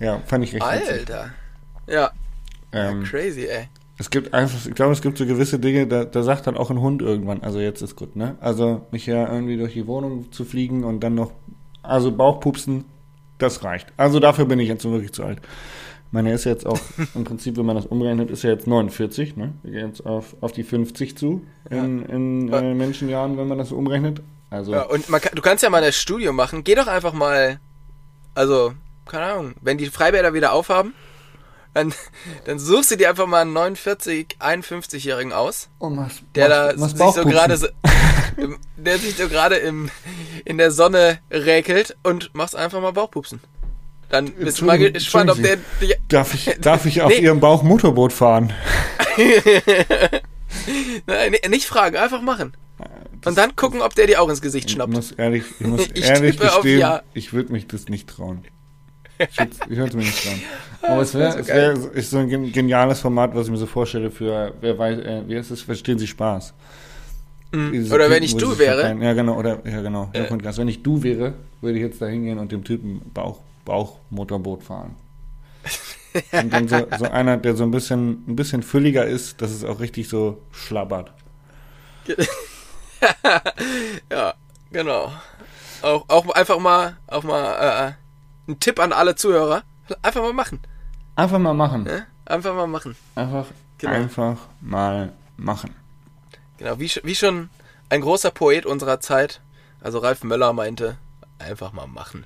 [0.00, 1.06] Ja, fand ich richtig witzig.
[1.90, 2.10] Ja,
[2.72, 3.68] Ähm, crazy, ey.
[3.98, 6.70] Es gibt einfach, ich glaube, es gibt so gewisse Dinge, da, da sagt dann auch
[6.70, 8.36] ein Hund irgendwann, also jetzt ist gut, ne?
[8.40, 11.32] Also mich ja irgendwie durch die Wohnung zu fliegen und dann noch,
[11.82, 12.84] also Bauchpupsen,
[13.36, 13.88] das reicht.
[13.98, 15.40] Also dafür bin ich jetzt wirklich zu alt.
[16.12, 16.80] Meine ist jetzt auch,
[17.14, 19.52] im Prinzip, wenn man das umrechnet, ist ja jetzt 49, ne?
[19.62, 23.68] Wir gehen jetzt auf, auf die 50 zu in, in äh, Menschenjahren, wenn man das
[23.68, 24.22] so umrechnet.
[24.48, 24.72] Also.
[24.72, 26.64] Ja, und man du kannst ja mal ein Studio machen.
[26.64, 27.60] Geh doch einfach mal,
[28.34, 28.72] also,
[29.06, 30.94] keine Ahnung, wenn die Freibäder wieder aufhaben,
[31.74, 31.92] dann,
[32.44, 36.90] dann suchst du dir einfach mal einen 49, 51-Jährigen aus, oh, was, der da was
[36.92, 37.68] sich so gerade so,
[38.76, 39.90] der sich so gerade im,
[40.44, 43.40] in der Sonne räkelt und machst einfach mal Bauchpupsen.
[44.08, 47.18] Dann bist du mal gespannt, ob der, die, Darf ich, darf ich auf Nee.
[47.20, 48.52] Ihrem Bauch Motorboot fahren?
[51.06, 52.52] Nein, nicht fragen, einfach machen.
[53.24, 54.92] Und dann gucken, ob der dir auch ins Gesicht Ich schnappt.
[54.92, 57.02] muss ehrlich, ich muss Ich ehrlich gestehen, Ja.
[57.14, 58.44] ich würde mich das nicht trauen.
[59.68, 60.42] Ich würd's mir nicht trauen.
[60.82, 63.66] Aber es wär wäre wär, ist so ein gen- geniales Format, was ich mir so
[63.66, 66.54] vorstelle für, wer weiß, äh, wie heißt es, verstehen Sie Spaß?
[67.52, 67.92] Mhm.
[67.92, 68.76] Oder wenn Typen, ich du wäre.
[68.80, 69.02] verteilen.
[69.02, 70.08] Ja, genau, oder, ja, genau.
[70.12, 70.24] Äh.
[70.38, 70.56] Gras.
[70.58, 74.94] Wenn ich du wäre, würde ich jetzt da hingehen und dem Typen Bauch, Bauchmotorboot fahren.
[76.32, 79.64] und dann so, so einer, der so ein bisschen, ein bisschen fülliger ist, dass es
[79.64, 81.12] auch richtig so schlabbert.
[84.10, 84.34] Ja,
[84.70, 85.10] genau.
[85.82, 87.92] Auch, auch einfach mal, auch mal äh,
[88.50, 89.62] ein Tipp an alle Zuhörer.
[90.02, 90.60] Einfach mal machen.
[91.16, 91.84] Einfach mal machen.
[91.84, 92.06] Ne?
[92.26, 92.96] Einfach mal machen.
[93.14, 93.46] Einfach,
[93.78, 93.92] Genau.
[93.94, 95.74] einfach mal machen.
[96.58, 97.48] Genau, wie, wie schon
[97.88, 99.40] ein großer Poet unserer Zeit,
[99.80, 100.96] also Ralf Möller meinte,
[101.38, 102.24] einfach mal machen.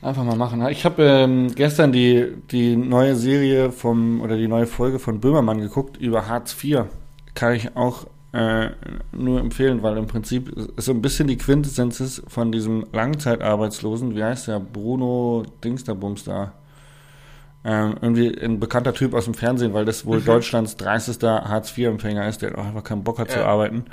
[0.00, 0.64] Einfach mal machen.
[0.68, 5.60] Ich habe ähm, gestern die, die neue Serie vom oder die neue Folge von Böhmermann
[5.60, 6.84] geguckt über Hartz IV.
[7.34, 8.70] Kann ich auch äh,
[9.12, 14.14] nur empfehlen, weil im Prinzip ist so ein bisschen die Quintessenz ist von diesem Langzeitarbeitslosen,
[14.14, 14.60] wie heißt der?
[14.60, 16.52] Bruno Dingsterbums da.
[17.64, 22.40] Ähm, irgendwie ein bekannter Typ aus dem Fernsehen, weil das wohl Deutschlands dreistester Hartz-IV-Empfänger ist,
[22.42, 23.46] der auch einfach keinen Bock hat zu Ja.
[23.46, 23.86] arbeiten.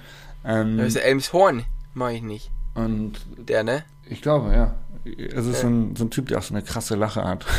[0.46, 2.52] Ähm, Das ist Elmshorn, mach ich nicht.
[2.76, 3.84] und Der, ne?
[4.10, 4.74] Ich glaube, ja.
[5.06, 7.46] Es ist so, ein, so ein Typ, der auch so eine krasse Lache hat.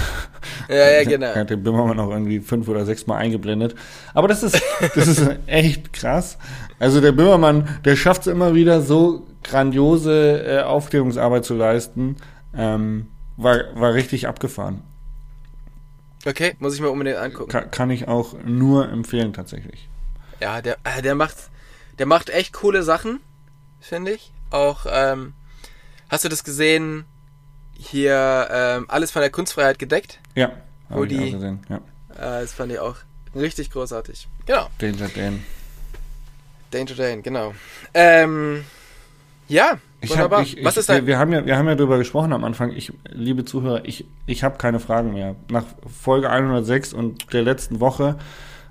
[0.68, 1.26] Ja, ja, genau.
[1.26, 3.76] Er hat den Bimmermann auch irgendwie fünf oder sechs Mal eingeblendet.
[4.14, 4.60] Aber das ist,
[4.94, 6.38] das ist echt krass.
[6.80, 12.16] Also der Bimmermann, der schafft es immer wieder so grandiose äh, Aufklärungsarbeit zu leisten.
[12.56, 14.82] Ähm, war, war richtig abgefahren.
[16.24, 17.50] Okay, muss ich mir unbedingt angucken.
[17.50, 19.88] Ka kann ich auch nur empfehlen tatsächlich.
[20.40, 21.36] Ja, der, äh, der macht,
[21.98, 23.20] der macht echt coole Sachen,
[23.80, 24.32] finde ich.
[24.50, 25.34] Auch, ähm,
[26.08, 27.04] hast du das gesehen?
[27.78, 30.18] Hier, ähm, alles von der Kunstfreiheit gedeckt.
[30.34, 30.50] Ja,
[30.88, 31.60] Wo ich die- auch gesehen.
[31.68, 31.76] Ja.
[32.14, 32.96] Äh, das fand ich auch
[33.34, 34.26] richtig großartig.
[34.46, 34.68] Genau.
[34.78, 35.42] Danger Dan.
[36.70, 37.54] Danger Dane, genau.
[37.94, 38.64] Ähm,
[39.48, 40.40] ja, Ich wunderbar.
[40.40, 41.02] Hab, ich, Was ich, ist dein...
[41.02, 42.72] wir, wir haben ja, wir haben ja darüber gesprochen am Anfang.
[42.72, 45.36] Ich, liebe Zuhörer, ich, ich habe keine Fragen mehr.
[45.50, 45.64] Nach
[46.02, 48.16] Folge 106 und der letzten Woche,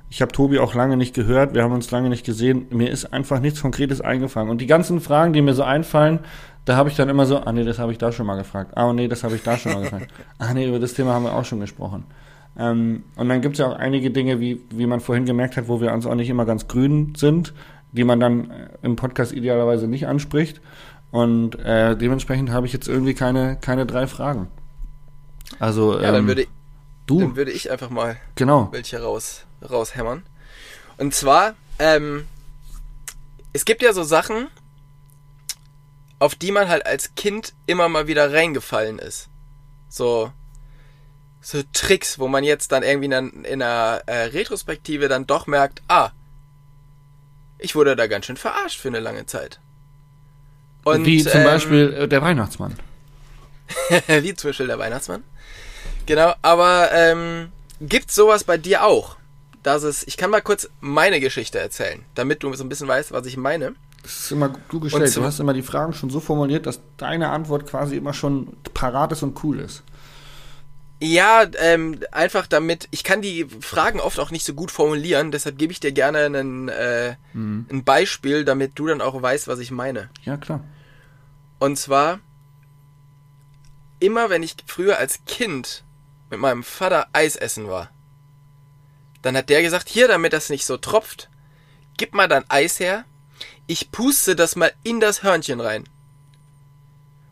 [0.09, 2.67] ich habe Tobi auch lange nicht gehört, wir haben uns lange nicht gesehen.
[2.71, 4.49] Mir ist einfach nichts Konkretes eingefallen.
[4.49, 6.19] Und die ganzen Fragen, die mir so einfallen,
[6.65, 8.75] da habe ich dann immer so, ah nee, das habe ich da schon mal gefragt.
[8.75, 10.11] Ah nee, das habe ich da schon mal gefragt.
[10.39, 12.05] Ah nee, über das Thema haben wir auch schon gesprochen.
[12.57, 15.67] Ähm, und dann gibt es ja auch einige Dinge, wie, wie man vorhin gemerkt hat,
[15.67, 17.53] wo wir uns auch nicht immer ganz grün sind,
[17.91, 20.61] die man dann äh, im Podcast idealerweise nicht anspricht.
[21.11, 24.47] Und äh, dementsprechend habe ich jetzt irgendwie keine, keine drei Fragen.
[25.59, 26.47] Also, ja, dann ähm, würde,
[27.05, 28.69] du, dann würde ich einfach mal genau.
[28.71, 30.23] welche raus, raushämmern.
[30.97, 32.25] Und zwar, ähm,
[33.53, 34.47] es gibt ja so Sachen,
[36.19, 39.27] auf die man halt als Kind immer mal wieder reingefallen ist.
[39.89, 40.31] So,
[41.41, 45.47] so Tricks, wo man jetzt dann irgendwie in einer, in einer äh, Retrospektive dann doch
[45.47, 46.11] merkt, ah,
[47.57, 49.59] ich wurde da ganz schön verarscht für eine lange Zeit.
[50.83, 52.77] Und, Wie zum ähm, Beispiel äh, der Weihnachtsmann.
[54.07, 55.23] wie zum Beispiel der Weihnachtsmann.
[56.05, 57.51] Genau, aber ähm,
[57.81, 59.17] gibt's sowas bei dir auch?
[59.63, 63.11] Dass es, ich kann mal kurz meine Geschichte erzählen, damit du so ein bisschen weißt,
[63.11, 63.73] was ich meine.
[64.05, 65.15] Das ist immer gut gestellt.
[65.15, 69.11] Du hast immer die Fragen schon so formuliert, dass deine Antwort quasi immer schon parat
[69.11, 69.81] ist und cool ist.
[71.01, 75.57] Ja, ähm, einfach damit, ich kann die Fragen oft auch nicht so gut formulieren, deshalb
[75.57, 79.71] gebe ich dir gerne einen, äh, ein Beispiel, damit du dann auch weißt, was ich
[79.71, 80.09] meine.
[80.21, 80.63] Ja, klar.
[81.57, 82.19] Und zwar,
[83.99, 85.83] immer wenn ich früher als Kind
[86.29, 87.89] mit meinem Vater Eis essen war,
[89.23, 91.27] dann hat der gesagt, hier, damit das nicht so tropft,
[91.97, 93.03] gib mal dein Eis her,
[93.67, 95.85] ich puste das mal in das Hörnchen rein.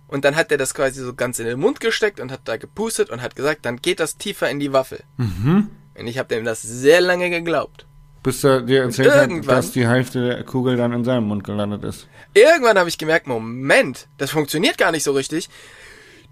[0.07, 2.57] Und dann hat er das quasi so ganz in den Mund gesteckt und hat da
[2.57, 5.03] gepustet und hat gesagt, dann geht das tiefer in die Waffel.
[5.17, 5.69] Mhm.
[5.97, 7.85] Und ich habe dem das sehr lange geglaubt.
[8.21, 11.83] Bis er dir erzählt hat, dass die Hälfte der Kugel dann in seinem Mund gelandet
[11.83, 12.07] ist.
[12.33, 15.49] Irgendwann habe ich gemerkt, Moment, das funktioniert gar nicht so richtig.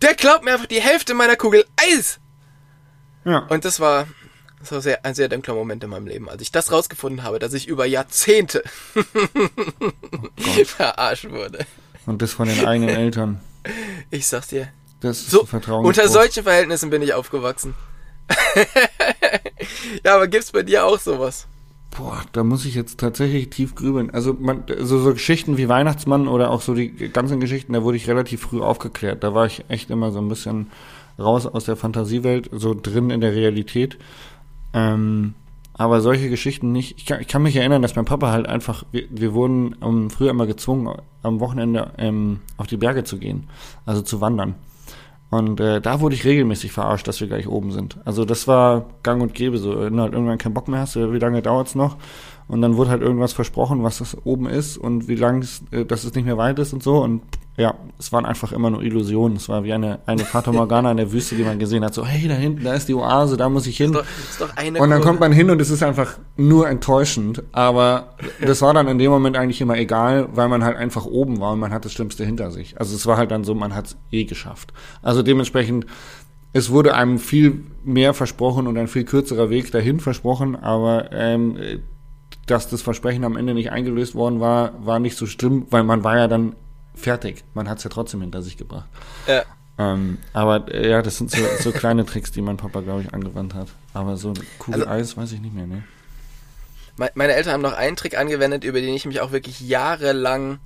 [0.02, 2.20] Der klaut mir einfach die Hälfte meiner Kugel Eis.
[3.26, 3.40] Ja.
[3.50, 4.08] Und das war
[4.62, 7.40] Das war sehr, ein sehr dunkler Moment in meinem Leben, als ich das rausgefunden habe,
[7.40, 8.64] dass ich über Jahrzehnte
[10.66, 11.66] verarscht wurde.
[12.06, 13.40] Und das von den eigenen Eltern.
[14.10, 14.68] Ich sag's dir.
[15.02, 15.86] Das ist So, Vertrauen.
[15.86, 17.74] unter solchen Verhältnissen bin ich aufgewachsen.
[20.06, 21.48] ja, aber gibt's bei dir auch sowas?
[21.90, 24.12] Boah, da muss ich jetzt tatsächlich tief grübeln.
[24.12, 27.98] Also man, so, so Geschichten wie Weihnachtsmann oder auch so die ganzen Geschichten, da wurde
[27.98, 29.24] ich relativ früh aufgeklärt.
[29.24, 30.72] Da war ich echt immer so ein bisschen
[31.20, 33.98] raus aus der Fantasiewelt, so drin in der Realität.
[34.74, 35.34] Ähm,
[35.74, 36.98] aber solche Geschichten nicht.
[36.98, 40.10] Ich kann, ich kann mich erinnern, dass mein Papa halt einfach, wir, wir wurden ähm,
[40.10, 43.50] früher immer gezwungen, am Wochenende ähm, auf die Berge zu gehen,
[43.86, 44.56] also zu wandern.
[45.32, 47.98] Und äh, da wurde ich regelmäßig verarscht, dass wir gleich oben sind.
[48.04, 49.80] Also das war gang und gäbe so.
[49.80, 51.96] Wenn du halt irgendwann keinen Bock mehr hast, wie lange dauert's noch?
[52.48, 55.86] Und dann wurde halt irgendwas versprochen, was das oben ist und wie lang es, äh,
[55.86, 56.98] dass es nicht mehr weit ist und so.
[57.02, 57.22] Und
[57.58, 59.38] ja, es waren einfach immer nur Illusionen.
[59.38, 61.94] Es war wie eine, eine Fata Morgana in der Wüste, die man gesehen hat.
[61.94, 63.94] So, hey, da hinten, da ist die Oase, da muss ich hin.
[63.94, 67.44] Ist doch, ist doch Und dann kommt man hin und es ist einfach nur enttäuschend.
[67.52, 71.40] Aber das war dann in dem Moment eigentlich immer egal, weil man halt einfach oben
[71.40, 72.80] war und man hat das Schlimmste hinter sich.
[72.80, 74.74] Also es war halt dann so, man hat es eh geschafft.
[75.02, 75.86] Also dementsprechend,
[76.54, 81.58] es wurde einem viel mehr versprochen und ein viel kürzerer Weg dahin versprochen, aber ähm,
[82.46, 86.04] dass das Versprechen am Ende nicht eingelöst worden war, war nicht so schlimm, weil man
[86.04, 86.56] war ja dann
[86.96, 87.44] fertig.
[87.54, 88.88] Man hat es ja trotzdem hinter sich gebracht.
[89.28, 89.44] Ja.
[89.78, 93.14] Ähm, aber äh, ja, das sind so, so kleine Tricks, die mein Papa, glaube ich,
[93.14, 93.68] angewandt hat.
[93.94, 95.84] Aber so Kugel Also- Eis weiß ich nicht mehr, ne?
[96.98, 100.60] Me- Meine Eltern haben noch einen Trick angewendet, über den ich mich auch wirklich jahrelang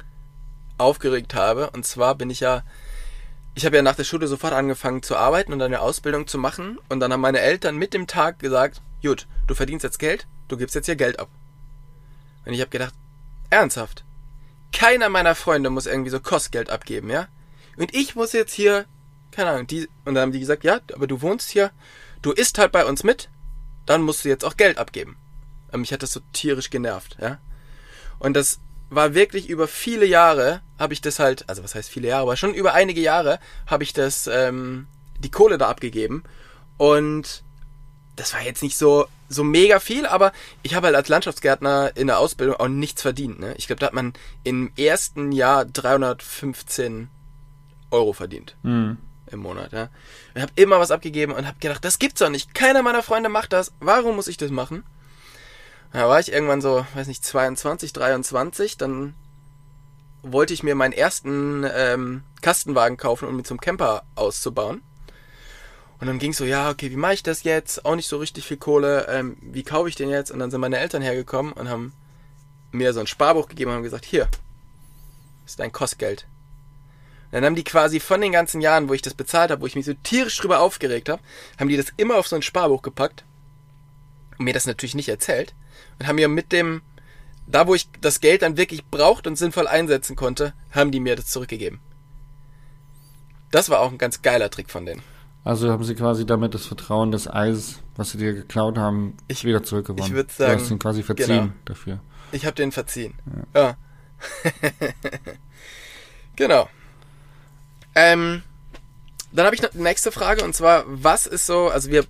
[0.77, 1.69] aufgeregt habe.
[1.69, 2.63] Und zwar bin ich ja,
[3.53, 6.79] ich habe ja nach der Schule sofort angefangen zu arbeiten und eine Ausbildung zu machen.
[6.89, 10.57] Und dann haben meine Eltern mit dem Tag gesagt, gut, du verdienst jetzt Geld, du
[10.57, 11.29] gibst jetzt hier Geld ab.
[12.45, 12.93] Und ich habe gedacht,
[13.49, 14.03] ernsthaft?
[14.71, 17.27] Keiner meiner Freunde muss irgendwie so Kostgeld abgeben, ja?
[17.77, 18.85] Und ich muss jetzt hier,
[19.31, 21.71] keine Ahnung, die, und dann haben die gesagt, ja, aber du wohnst hier,
[22.21, 23.29] du isst halt bei uns mit,
[23.85, 25.17] dann musst du jetzt auch Geld abgeben.
[25.69, 27.39] Aber mich hat das so tierisch genervt, ja.
[28.19, 32.07] Und das war wirklich über viele Jahre, habe ich das halt, also was heißt viele
[32.07, 34.87] Jahre, aber schon über einige Jahre habe ich das, ähm,
[35.19, 36.23] die Kohle da abgegeben.
[36.77, 37.43] Und
[38.15, 42.07] das war jetzt nicht so, so mega viel, aber ich habe halt als Landschaftsgärtner in
[42.07, 43.39] der Ausbildung auch nichts verdient.
[43.39, 43.55] Ne?
[43.57, 47.09] Ich glaube, da hat man im ersten Jahr 315
[47.91, 48.97] Euro verdient Mhm.
[49.31, 49.71] im Monat.
[49.71, 49.89] Ja?
[50.35, 52.53] Ich habe immer was abgegeben und habe gedacht, das gibt's doch nicht.
[52.53, 53.71] Keiner meiner Freunde macht das.
[53.79, 54.83] Warum muss ich das machen?
[55.93, 58.77] Da war ich irgendwann so, weiß nicht, 22, 23.
[58.77, 59.13] Dann
[60.23, 64.81] wollte ich mir meinen ersten ähm, Kastenwagen kaufen, um ihn zum Camper auszubauen.
[65.99, 67.85] Und dann ging so, ja, okay, wie mache ich das jetzt?
[67.85, 69.07] Auch nicht so richtig viel Kohle.
[69.09, 70.29] Ähm, wie kaufe ich den jetzt?
[70.29, 71.93] Und dann sind meine Eltern hergekommen und haben
[72.71, 74.27] mir so ein Sparbuch gegeben und haben gesagt, hier,
[75.45, 76.27] ist dein Kostgeld.
[77.31, 79.75] Dann haben die quasi von den ganzen Jahren, wo ich das bezahlt habe, wo ich
[79.75, 81.21] mich so tierisch drüber aufgeregt habe,
[81.59, 83.23] haben die das immer auf so ein Sparbuch gepackt
[84.37, 85.53] und mir das natürlich nicht erzählt
[85.99, 86.81] und haben mir mit dem,
[87.47, 91.15] da wo ich das Geld dann wirklich braucht und sinnvoll einsetzen konnte, haben die mir
[91.15, 91.79] das zurückgegeben.
[93.51, 95.03] Das war auch ein ganz geiler Trick von denen.
[95.45, 99.45] Also haben sie quasi damit das Vertrauen des Eis, was sie dir geklaut haben, Ich-
[99.45, 100.07] wieder zurückgewonnen.
[100.07, 101.53] ich würd du sagen, hast ihn quasi verziehen genau.
[101.65, 101.99] dafür.
[102.31, 103.13] Ich habe den verziehen.
[103.53, 103.77] Ja.
[106.35, 106.67] genau.
[107.93, 108.41] Ähm,
[109.31, 112.05] dann habe ich noch die nächste Frage und zwar, was ist so, also wir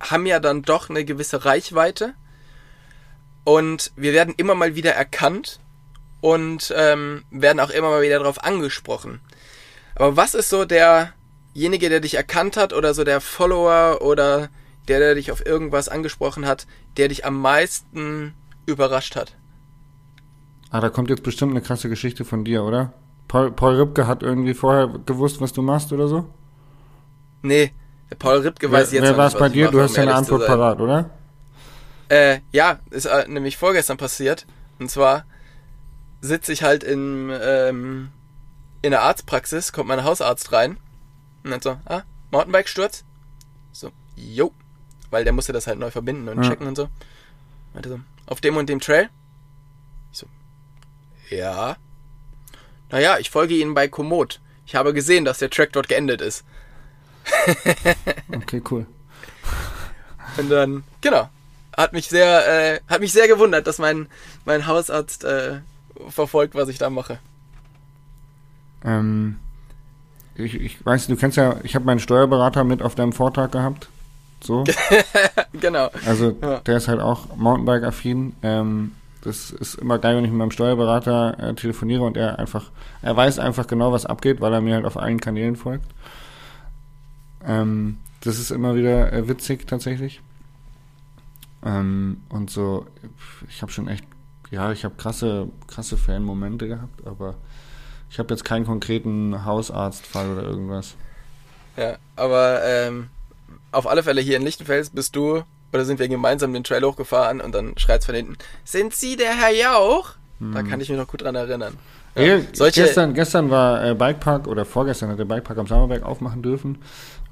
[0.00, 2.14] haben ja dann doch eine gewisse Reichweite
[3.44, 5.60] und wir werden immer mal wieder erkannt
[6.22, 9.20] und ähm, werden auch immer mal wieder darauf angesprochen.
[9.94, 10.64] Aber was ist so
[11.56, 14.50] derjenige, der dich erkannt hat oder so der Follower oder
[14.88, 16.66] der, der dich auf irgendwas angesprochen hat,
[16.98, 18.34] der dich am meisten
[18.66, 19.32] überrascht hat?
[20.70, 22.92] Ah, da kommt jetzt bestimmt eine krasse Geschichte von dir, oder?
[23.26, 26.26] Paul, Paul Ripke hat irgendwie vorher gewusst, was du machst oder so?
[27.40, 27.72] Nee,
[28.18, 29.64] Paul Ripke wer weiß jetzt wer war es bei dir?
[29.64, 31.10] mache, Du hast deine Antwort parat, oder?
[32.08, 34.46] Äh, ja, ist äh, nämlich vorgestern passiert.
[34.78, 35.24] Und zwar
[36.20, 38.08] sitze ich halt in, ähm,
[38.82, 40.76] in der Arztpraxis, kommt mein Hausarzt rein
[41.46, 43.04] und dann so, ah, Mountainbike-Sturz?
[43.72, 44.52] So, jo.
[45.10, 46.50] Weil der musste das halt neu verbinden und Ja.
[46.50, 46.88] checken und so.
[47.72, 49.08] Meinte so, auf dem und dem Trail?
[50.12, 50.26] Ich so,
[51.30, 51.76] ja.
[52.90, 54.40] Naja, ich folge Ihnen bei Komoot.
[54.66, 56.44] Ich habe gesehen, dass der Track dort geendet ist.
[58.32, 58.86] Okay, cool.
[60.38, 61.28] Und dann, genau,
[61.76, 64.08] hat mich sehr, äh, hat mich sehr gewundert, dass mein,
[64.44, 65.60] mein Hausarzt äh,
[66.08, 67.18] verfolgt, was ich da mache.
[68.84, 69.38] Ähm,
[70.38, 73.88] ich, ich weiß, du kennst ja, ich habe meinen Steuerberater mit auf deinem Vortrag gehabt.
[74.42, 74.64] So.
[75.58, 75.88] Genau.
[76.06, 76.58] Also Ja.
[76.60, 78.34] der ist halt auch Mountainbike-affin.
[78.42, 82.70] Ähm, das ist immer geil, wenn ich mit meinem Steuerberater äh, telefoniere und er einfach,
[83.02, 85.86] er weiß einfach genau, was abgeht, weil er mir halt auf allen Kanälen folgt.
[87.44, 90.20] Ähm, das ist immer wieder äh, witzig tatsächlich.
[91.64, 92.86] Ähm, und so,
[93.48, 94.04] ich habe schon echt,
[94.50, 97.34] ja, ich habe krasse, krasse Fan-Momente gehabt, aber
[98.10, 100.94] ich habe jetzt keinen konkreten Hausarztfall oder irgendwas.
[101.76, 103.08] Ja, aber ähm,
[103.72, 105.42] auf alle Fälle hier in Lichtenfels bist du,
[105.72, 109.36] oder sind wir gemeinsam den Trail hochgefahren und dann schreit von hinten, sind Sie der
[109.36, 110.14] Herr Jauch?
[110.38, 111.78] Da kann ich mich noch gut dran erinnern.
[112.14, 116.42] Ja, solche, gestern, gestern war äh, Bikepark oder vorgestern hat der Bikepark am Sommerberg aufmachen
[116.42, 116.76] dürfen.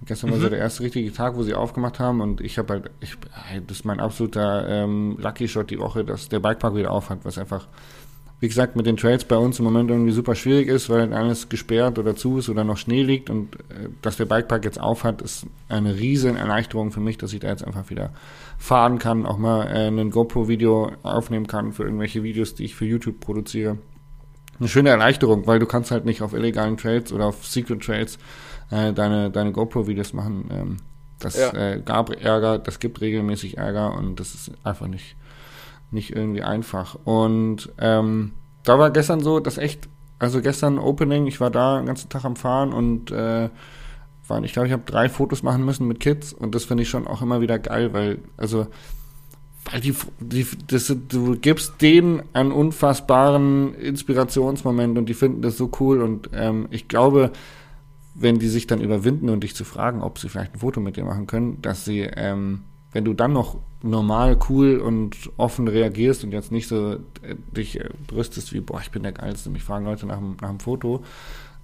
[0.01, 2.75] Und gestern war so der erste richtige Tag, wo sie aufgemacht haben und ich habe
[2.75, 3.17] halt, ich,
[3.51, 7.21] ey, das ist mein absoluter ähm, Lucky Shot die Woche, dass der Bikepark wieder aufhat,
[7.25, 7.67] was einfach,
[8.45, 11.49] wie gesagt, mit den Trails bei uns im Moment irgendwie super schwierig ist, weil alles
[11.49, 15.23] gesperrt oder zu ist oder noch Schnee liegt und äh, dass der Bikepark jetzt aufhat,
[15.23, 18.13] ist eine riesen Erleichterung für mich, dass ich da jetzt einfach wieder
[18.59, 22.85] fahren kann, auch mal äh, ein GoPro-Video aufnehmen kann für irgendwelche Videos, die ich für
[22.85, 23.79] YouTube produziere
[24.61, 28.19] eine schöne Erleichterung, weil du kannst halt nicht auf illegalen Trails oder auf Secret Trails
[28.71, 30.51] äh, deine, deine GoPro-Videos machen.
[30.53, 30.77] Ähm,
[31.19, 31.51] das Ja.
[31.55, 35.17] äh, gab Ärger, das gibt regelmäßig Ärger und das ist einfach nicht,
[35.95, 36.97] nicht irgendwie einfach.
[37.05, 38.33] Und ähm,
[38.65, 42.25] da war gestern so, dass echt, also gestern Opening, ich war da den ganzen Tag
[42.25, 43.49] am Fahren und äh,
[44.29, 46.89] waren, ich glaube, ich habe drei Fotos machen müssen mit Kids und das finde ich
[46.89, 48.67] schon auch immer wieder geil, weil, also
[49.71, 55.71] weil die, die das, du gibst denen einen unfassbaren Inspirationsmoment und die finden das so
[55.81, 57.33] cool und ähm, ich glaube,
[58.15, 60.97] wenn die sich dann überwinden und dich zu fragen, ob sie vielleicht ein Foto mit
[60.97, 62.63] dir machen können, dass sie, ähm,
[62.95, 66.99] wenn du dann noch normal, cool und offen reagierst und jetzt nicht so äh,
[67.55, 70.49] dich äh, brüstest wie, boah, ich bin der Geilste, mich fragen Leute nach, dem- nach
[70.49, 71.05] dem Foto,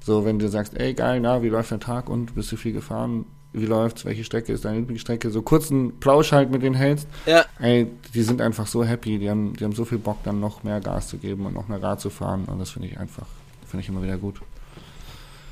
[0.04, 2.72] so wenn du sagst, ey geil, na, wie läuft der Tag und bist du viel
[2.74, 7.08] gefahren, wie läuft's, welche Strecke ist deine Lieblingsstrecke, so kurzen Plausch halt mit denen hältst,
[7.26, 10.40] ja, Ey, die sind einfach so happy, die haben, die haben so viel Bock, dann
[10.40, 12.98] noch mehr Gas zu geben und noch mehr Rad zu fahren und das finde ich
[12.98, 13.26] einfach,
[13.66, 14.40] finde ich immer wieder gut.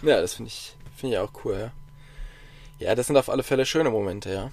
[0.03, 1.71] ja, das finde ich, finde ich auch cool, ja.
[2.87, 4.51] Ja, das sind auf alle Fälle schöne Momente, ja.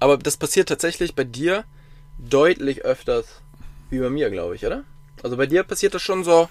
[0.00, 1.64] Aber das passiert tatsächlich bei dir
[2.18, 3.26] deutlich öfters
[3.90, 4.84] wie bei mir, glaube ich, oder?
[5.22, 6.48] Also bei dir passiert das schon so,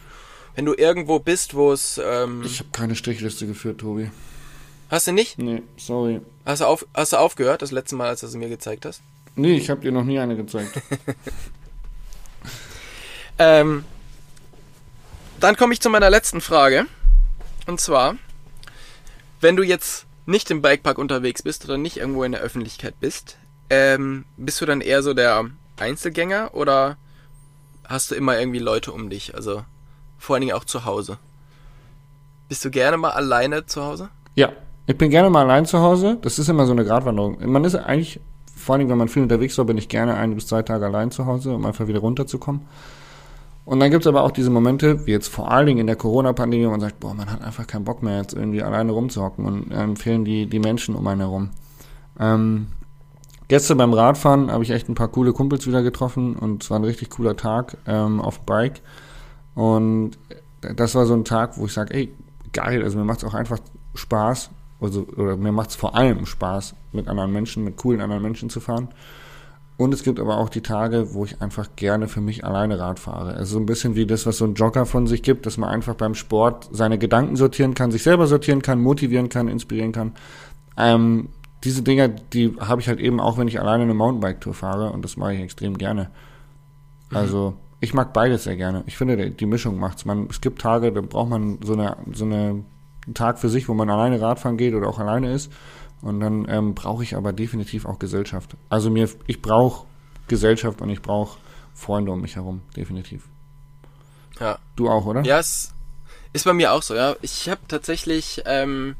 [0.56, 2.00] wenn du irgendwo bist, wo es.
[2.04, 4.10] Ähm, Ich habe keine Strichliste geführt, Tobi.
[4.90, 5.38] hast du nicht?
[5.38, 6.22] Nee, sorry.
[6.46, 9.02] Hast du, auf, hast du aufgehört, das letzte Mal, als du sie mir gezeigt hast?
[9.36, 10.82] Nee, ich habe dir noch nie eine gezeigt.
[13.38, 13.84] Ähm,
[15.40, 16.86] dann komme ich zu meiner letzten Frage.
[17.68, 18.16] Und zwar,
[19.42, 23.38] wenn du jetzt nicht im Bikepark unterwegs bist oder nicht irgendwo in der Öffentlichkeit bist,
[23.70, 25.46] ähm, bist du dann eher so der
[25.78, 26.98] Einzelgänger oder
[27.84, 29.36] hast du immer irgendwie Leute um dich?
[29.36, 29.64] Also
[30.18, 31.18] vor allen Dingen auch zu Hause.
[32.50, 34.10] Bist du gerne mal alleine zu Hause?
[34.36, 34.52] ja,
[34.88, 36.18] ich bin gerne mal allein zu Hause.
[36.22, 37.38] Das ist immer so eine Gratwanderung.
[37.50, 38.20] Man ist eigentlich,
[38.56, 41.10] vor allem wenn man viel unterwegs war, bin ich gerne ein bis zwei Tage allein
[41.10, 42.62] zu Hause, um einfach wieder runterzukommen.
[43.66, 46.68] Und dann gibt's aber auch diese Momente, wie jetzt vor allen Dingen in der Corona-Pandemie,
[46.68, 49.72] wo man sagt, boah, man hat einfach keinen Bock mehr, jetzt irgendwie alleine rumzuhocken und
[49.72, 51.50] ähm, fehlen die, die Menschen um einen herum.
[52.20, 52.68] Ähm,
[53.48, 56.78] gestern beim Radfahren habe ich echt ein paar coole Kumpels wieder getroffen und es war
[56.78, 58.82] ein richtig cooler Tag ähm, auf Bike.
[59.56, 60.12] Und
[60.62, 62.14] das war so ein Tag, wo ich sage, ey,
[62.54, 63.58] geil, also mir macht's auch einfach
[63.96, 68.52] Spaß, also oder mir macht's vor allem Spaß, mit anderen Menschen, mit coolen anderen Menschen
[68.52, 68.90] zu fahren.
[69.78, 72.98] Und es gibt aber auch die Tage, wo ich einfach gerne für mich alleine Rad
[72.98, 73.34] fahre.
[73.34, 75.70] Also so ein bisschen wie das, was so ein Jogger von sich gibt, dass man
[75.70, 80.14] einfach beim Sport seine Gedanken sortieren kann, sich selber sortieren kann, motivieren kann, inspirieren kann.
[80.78, 81.28] Ähm,
[81.66, 85.04] diese Dinger, die habe ich halt eben auch, wenn ich alleine eine Mountainbike-Tour fahre und
[85.04, 86.10] das mache ich extrem gerne.
[87.12, 88.84] Also ich mag beides sehr gerne.
[88.88, 90.06] Ich finde, die- die Mischung macht's.
[90.06, 92.64] Man, es gibt Tage, da braucht man so eine, so eine
[93.08, 95.52] einen Tag für sich, wo man alleine Radfahren geht oder auch alleine ist.
[96.06, 98.56] Und dann ähm, brauche ich aber definitiv auch Gesellschaft.
[98.70, 99.88] Also mir, ich brauche
[100.28, 101.40] Gesellschaft und ich brauche
[101.74, 103.24] Freunde um mich herum, definitiv.
[104.40, 104.60] Ja.
[104.76, 105.24] Du auch, oder?
[105.24, 105.74] Ja, es
[106.32, 107.16] ist bei mir auch so, ja.
[107.24, 108.96] Ich habe tatsächlich, ähm,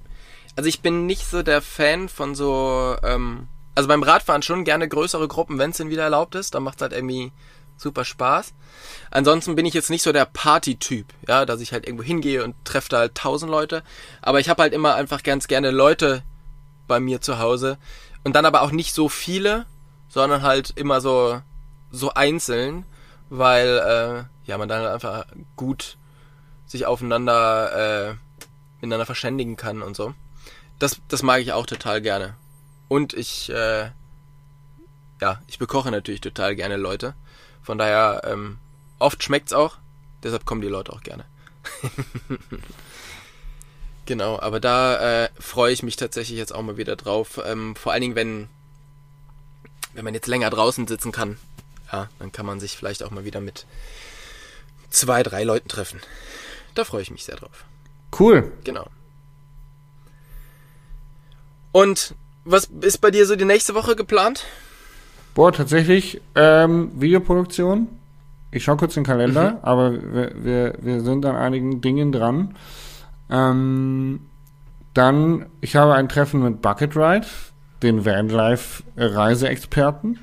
[0.56, 4.88] also ich bin nicht so der Fan von so, ähm, also beim Radfahren schon gerne
[4.88, 7.32] größere Gruppen, wenn es denn wieder erlaubt ist, dann macht es halt irgendwie
[7.78, 8.56] super Spaß.
[9.12, 12.56] Ansonsten bin ich jetzt nicht so der Party-Typ, ja, dass ich halt irgendwo hingehe und
[12.66, 13.84] treffe da halt tausend Leute.
[14.24, 16.24] Aber ich habe halt immer einfach ganz gerne Leute
[16.88, 17.78] bei mir zu Hause
[18.24, 19.66] und dann aber auch nicht so viele,
[20.10, 21.42] sondern halt immer so
[21.92, 22.86] so einzeln,
[23.30, 25.26] weil äh, ja man dann einfach
[25.56, 25.98] gut
[26.66, 28.16] sich aufeinander äh,
[28.82, 30.14] miteinander verständigen kann und so.
[30.80, 32.36] Das das mag ich auch total gerne.
[32.88, 33.92] Und ich äh,
[35.22, 37.14] ja ich bekoche natürlich total gerne Leute.
[37.62, 38.58] Von daher ähm,
[39.00, 39.78] oft schmeckt's auch,
[40.24, 41.26] deshalb kommen die Leute auch gerne.
[44.06, 47.42] Genau, aber da äh, freue ich mich tatsächlich jetzt auch mal wieder drauf.
[47.44, 48.48] Ähm, vor allen Dingen, wenn,
[49.94, 51.38] wenn man jetzt länger draußen sitzen kann,
[51.92, 53.66] ja, dann kann man sich vielleicht auch mal wieder mit
[54.90, 56.02] zwei, drei Leuten treffen.
[56.76, 57.66] Da freue ich mich sehr drauf.
[58.18, 58.52] Cool.
[58.64, 58.88] Genau.
[61.72, 64.46] Und was ist bei dir so die nächste Woche geplant?
[65.34, 67.90] Boah, tatsächlich ähm, Videoproduktion.
[68.52, 69.58] Ich schaue kurz den Kalender, mhm.
[69.64, 72.56] aber wir, wir, wir sind an einigen Dingen dran.
[73.30, 74.22] Ähm,
[74.94, 77.28] dann, ich habe ein Treffen mit Bucket Ride,
[77.84, 80.20] den Vanlife-Reiseexperten,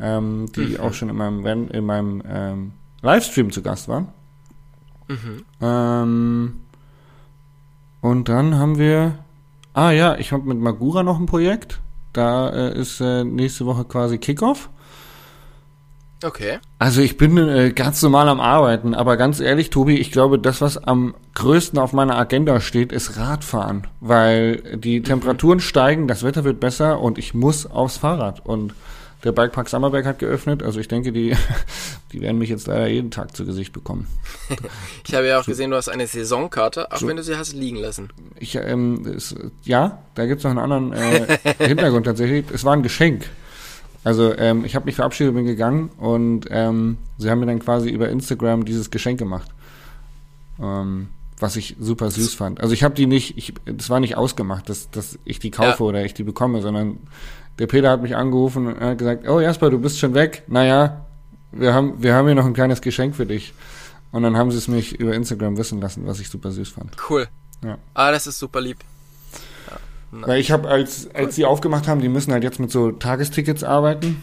[0.00, 0.80] ähm, die mhm.
[0.80, 2.72] auch schon in meinem, Van, in meinem ähm,
[3.02, 4.08] Livestream zu Gast waren.
[5.08, 5.44] Mhm.
[5.60, 6.60] Ähm,
[8.00, 9.18] und dann haben wir,
[9.74, 11.80] ah ja, ich habe mit Magura noch ein Projekt.
[12.12, 14.70] Da äh, ist äh, nächste Woche quasi Kickoff.
[16.24, 16.58] Okay.
[16.78, 20.60] Also ich bin äh, ganz normal am Arbeiten, aber ganz ehrlich, Tobi, ich glaube, das,
[20.60, 25.04] was am größten auf meiner Agenda steht, ist Radfahren, weil die mhm.
[25.04, 28.44] Temperaturen steigen, das Wetter wird besser und ich muss aufs Fahrrad.
[28.44, 28.74] Und
[29.24, 31.36] der Bikepark Sammerberg hat geöffnet, also ich denke, die,
[32.12, 34.08] die werden mich jetzt leider jeden Tag zu Gesicht bekommen.
[35.06, 37.52] ich habe ja auch gesehen, du hast eine Saisonkarte, auch so, wenn du sie hast
[37.52, 38.10] liegen lassen.
[38.38, 42.46] Ich, ähm, es, ja, da gibt's noch einen anderen äh, Hintergrund tatsächlich.
[42.52, 43.28] Es war ein Geschenk.
[44.04, 47.88] Also ähm, ich habe mich verabschiedet, bin gegangen und ähm, sie haben mir dann quasi
[47.88, 49.50] über Instagram dieses Geschenk gemacht.
[50.60, 52.60] Ähm, was ich super süß fand.
[52.60, 55.82] Also ich habe die nicht, ich, das war nicht ausgemacht, dass, dass ich die kaufe
[55.82, 55.88] ja.
[55.88, 56.98] oder ich die bekomme, sondern
[57.58, 60.44] der Peter hat mich angerufen und hat gesagt, oh Jasper, du bist schon weg.
[60.46, 61.04] Naja,
[61.50, 63.52] wir haben, wir haben hier noch ein kleines Geschenk für dich.
[64.12, 66.96] Und dann haben sie es mich über Instagram wissen lassen, was ich super süß fand.
[67.10, 67.28] Cool.
[67.64, 67.78] Ja.
[67.94, 68.78] Ah, das ist super lieb.
[70.12, 70.28] Nice.
[70.28, 73.64] Weil ich habe, als, als die aufgemacht haben, die müssen halt jetzt mit so Tagestickets
[73.64, 74.20] arbeiten.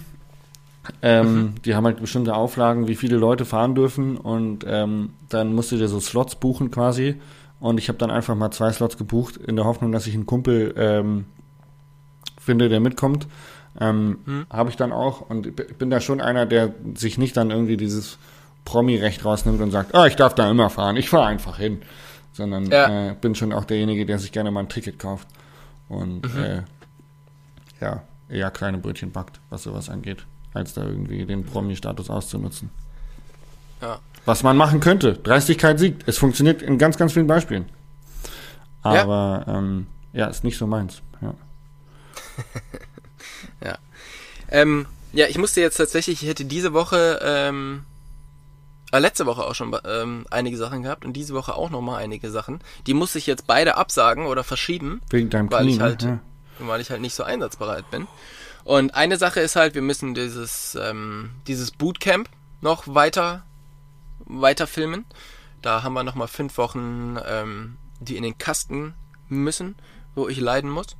[1.02, 1.54] Ähm, mhm.
[1.66, 5.78] Die haben halt bestimmte Auflagen, wie viele Leute fahren dürfen und ähm, dann musst du
[5.78, 7.16] dir so Slots buchen quasi.
[7.60, 10.26] Und ich habe dann einfach mal zwei Slots gebucht, in der Hoffnung, dass ich einen
[10.26, 11.26] Kumpel ähm,
[12.40, 13.28] finde, der mitkommt.
[13.80, 14.46] Ähm, mhm.
[14.50, 18.18] Habe ich dann auch und bin da schon einer, der sich nicht dann irgendwie dieses
[18.64, 21.82] Promi-Recht rausnimmt und sagt, ah, ich darf da immer fahren, ich fahre einfach hin.
[22.32, 23.10] Sondern ja.
[23.10, 25.28] äh, bin schon auch derjenige, der sich gerne mal ein Ticket kauft
[25.90, 26.44] und mhm.
[26.44, 26.62] äh,
[27.82, 32.70] ja, eher kleine Brötchen backt, was sowas angeht, als da irgendwie den Promi-Status auszunutzen.
[33.82, 34.00] Ja.
[34.26, 35.14] Was man machen könnte.
[35.14, 36.08] Dreistigkeit siegt.
[36.08, 37.66] Es funktioniert in ganz, ganz vielen Beispielen.
[38.82, 41.02] Aber ja, ähm, ja ist nicht so meins.
[41.22, 41.34] Ja.
[43.66, 43.78] ja.
[44.50, 47.86] Ähm, ja, ich musste jetzt tatsächlich, ich hätte diese Woche ähm,
[48.92, 52.32] äh, letzte Woche auch schon ähm, einige Sachen gehabt und diese Woche auch nochmal einige
[52.32, 52.60] Sachen.
[52.88, 55.02] Die musste ich jetzt beide absagen oder verschieben.
[55.10, 56.20] Wegen deinem weil Knie, ich halt, ja.
[56.60, 58.08] weil ich halt nicht so einsatzbereit bin.
[58.64, 62.30] Und eine Sache ist halt, wir müssen dieses, ähm, dieses Bootcamp
[62.62, 63.44] noch weiter,
[64.26, 65.06] weiter filmen.
[65.62, 68.94] Da haben wir nochmal fünf Wochen, ähm, die in den Kasten
[69.28, 69.76] müssen,
[70.16, 70.98] wo ich leiden muss.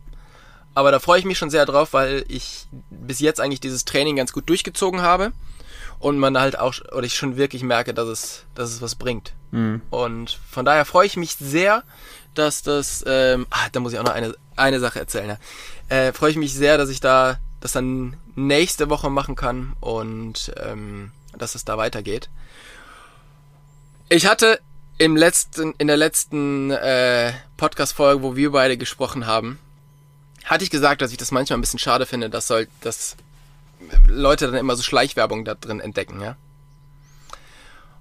[0.76, 4.16] Aber da freue ich mich schon sehr drauf, weil ich bis jetzt eigentlich dieses Training
[4.16, 5.32] ganz gut durchgezogen habe
[6.00, 9.34] und man halt auch, oder ich schon wirklich merke, dass es, dass es was bringt.
[9.52, 9.82] Mhm.
[9.90, 11.84] Und von daher freue ich mich sehr,
[12.34, 15.38] dass das, ähm, ah, da muss ich auch noch eine, eine Sache erzählen.
[15.90, 15.96] Ja.
[15.96, 20.54] Äh, freue ich mich sehr, dass ich da das dann nächste Woche machen kann und
[20.58, 22.30] ähm, dass es da weitergeht.
[24.08, 24.60] Ich hatte
[24.98, 29.60] im letzten, in der letzten äh, Podcast-Folge, wo wir beide gesprochen haben,
[30.46, 33.18] hatte ich gesagt, dass ich das manchmal ein bisschen schade finde, dass soll, dass
[34.08, 36.36] Leute dann immer so Schleichwerbung da drin entdecken, ja.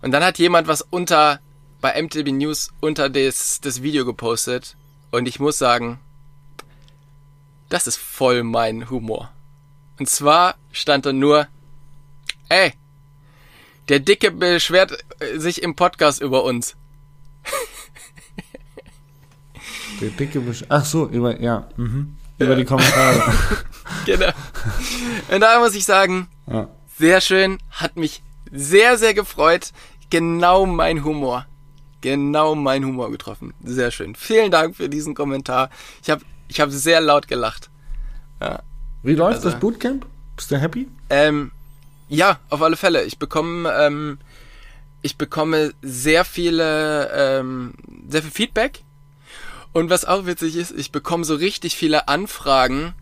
[0.02, 1.40] Und dann hat jemand was unter,
[1.80, 4.76] bei MTB News unter das, das Video gepostet
[5.10, 5.98] und ich muss sagen,
[7.68, 9.30] das ist voll mein Humor.
[9.98, 11.48] Und zwar stand da nur,
[12.48, 12.72] ey,
[13.88, 15.04] der Dicke beschwert
[15.36, 16.76] sich im Podcast über uns.
[20.00, 23.22] Der Dicke beschwert, ach so, über, ja, mhm über die Kommentare.
[24.06, 24.32] genau.
[25.30, 26.68] Und da muss ich sagen, ja.
[26.98, 29.72] sehr schön, hat mich sehr, sehr gefreut.
[30.10, 31.46] Genau mein Humor.
[32.00, 33.54] Genau mein Humor getroffen.
[33.62, 34.14] Sehr schön.
[34.14, 35.70] Vielen Dank für diesen Kommentar.
[36.02, 37.68] Ich habe ich hab sehr laut gelacht.
[38.40, 38.62] Ja.
[39.02, 40.06] Wie läuft also, das Bootcamp?
[40.36, 40.88] Bist du happy?
[41.10, 41.50] Ähm,
[42.08, 43.04] ja, auf alle Fälle.
[43.04, 44.18] Ich bekomme, ähm,
[45.02, 47.74] ich bekomme sehr viele, ähm,
[48.08, 48.82] sehr viel Feedback
[49.72, 52.94] und was auch witzig ist, ich bekomme so richtig viele Anfragen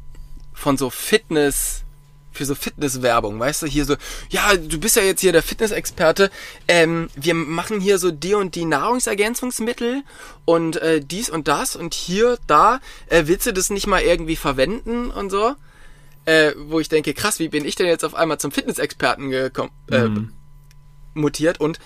[0.56, 1.84] von so Fitness,
[2.32, 3.96] für so Fitnesswerbung, weißt du, hier so,
[4.30, 6.30] ja, du bist ja jetzt hier der Fitnessexperte,
[6.66, 10.02] ähm, wir machen hier so die und die Nahrungsergänzungsmittel
[10.44, 14.36] und äh, dies und das und hier, da, äh, willst du das nicht mal irgendwie
[14.36, 15.54] verwenden und so?
[16.24, 19.70] Äh, wo ich denke, krass, wie bin ich denn jetzt auf einmal zum Fitnessexperten gekommen,
[19.90, 20.32] äh, mhm.
[21.14, 21.78] mutiert und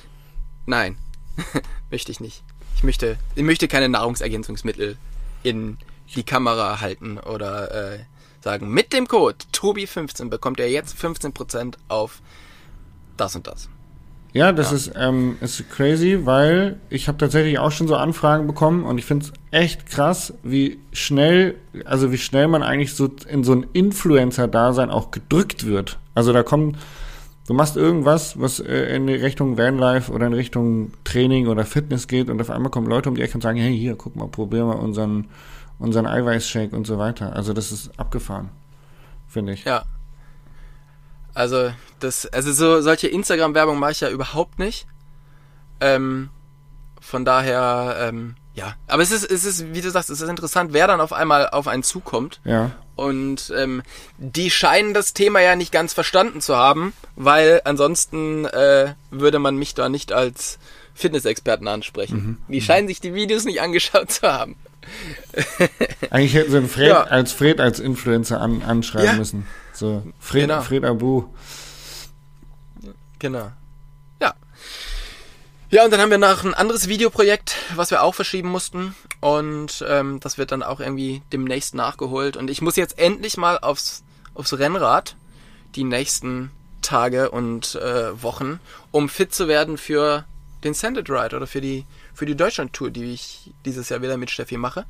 [0.64, 0.96] nein,
[1.90, 2.42] möchte ich nicht.
[2.76, 4.96] Ich möchte, ich möchte keine Nahrungsergänzungsmittel
[5.42, 5.76] in
[6.14, 7.98] die Kamera halten oder äh,
[8.40, 12.20] sagen, mit dem Code Tobi15 bekommt er jetzt 15% auf
[13.16, 13.68] das und das.
[14.32, 18.84] Ja, das ist, ähm, ist crazy, weil ich habe tatsächlich auch schon so Anfragen bekommen
[18.84, 23.42] und ich finde es echt krass, wie schnell, also wie schnell man eigentlich so in
[23.42, 25.98] so ein Influencer-Dasein auch gedrückt wird.
[26.14, 26.78] Also da kommt,
[27.48, 32.30] du machst irgendwas, was äh, in Richtung Vanlife oder in Richtung Training oder Fitness geht
[32.30, 34.64] und auf einmal kommen Leute um die Ecke und sagen, hey, hier, guck mal, probier
[34.64, 35.26] mal unseren,
[35.80, 37.34] unseren Eiweißshake und so weiter.
[37.34, 38.50] Also das ist abgefahren,
[39.26, 39.64] finde ich.
[39.64, 39.82] Ja.
[41.34, 44.86] Also, das, also so, solche Instagram-Werbung mache ich ja überhaupt nicht.
[45.80, 46.28] Ähm,
[47.00, 48.74] von daher, ähm, ja.
[48.88, 51.48] Aber es ist, es ist, wie du sagst, es ist interessant, wer dann auf einmal
[51.48, 52.40] auf einen zukommt.
[52.44, 52.72] Ja.
[52.94, 53.82] Und ähm,
[54.18, 59.56] die scheinen das Thema ja nicht ganz verstanden zu haben, weil ansonsten äh, würde man
[59.56, 60.58] mich da nicht als
[61.00, 62.38] Fitnessexperten ansprechen.
[62.48, 62.52] Mhm.
[62.52, 64.56] Die scheinen sich die Videos nicht angeschaut zu haben.
[66.10, 67.02] Eigentlich hätten sie Fred Ja.
[67.04, 69.12] als Fred als Influencer an, anschreiben Ja.
[69.14, 69.46] müssen.
[69.72, 70.62] So, Fred, Genau.
[70.62, 71.24] Fred Abu.
[73.18, 73.50] Genau.
[74.20, 74.34] Ja.
[75.70, 78.94] Ja, und dann haben wir noch ein anderes Videoprojekt, was wir auch verschieben mussten.
[79.20, 82.36] Und ähm, das wird dann auch irgendwie demnächst nachgeholt.
[82.36, 84.02] Und ich muss jetzt endlich mal aufs,
[84.34, 85.16] aufs Rennrad
[85.76, 86.50] die nächsten
[86.82, 88.58] Tage und äh, Wochen,
[88.90, 90.24] um fit zu werden für
[90.64, 94.30] den Sanded Ride oder für die, für die Deutschland-Tour, die ich dieses Jahr wieder mit
[94.30, 94.86] Steffi mache.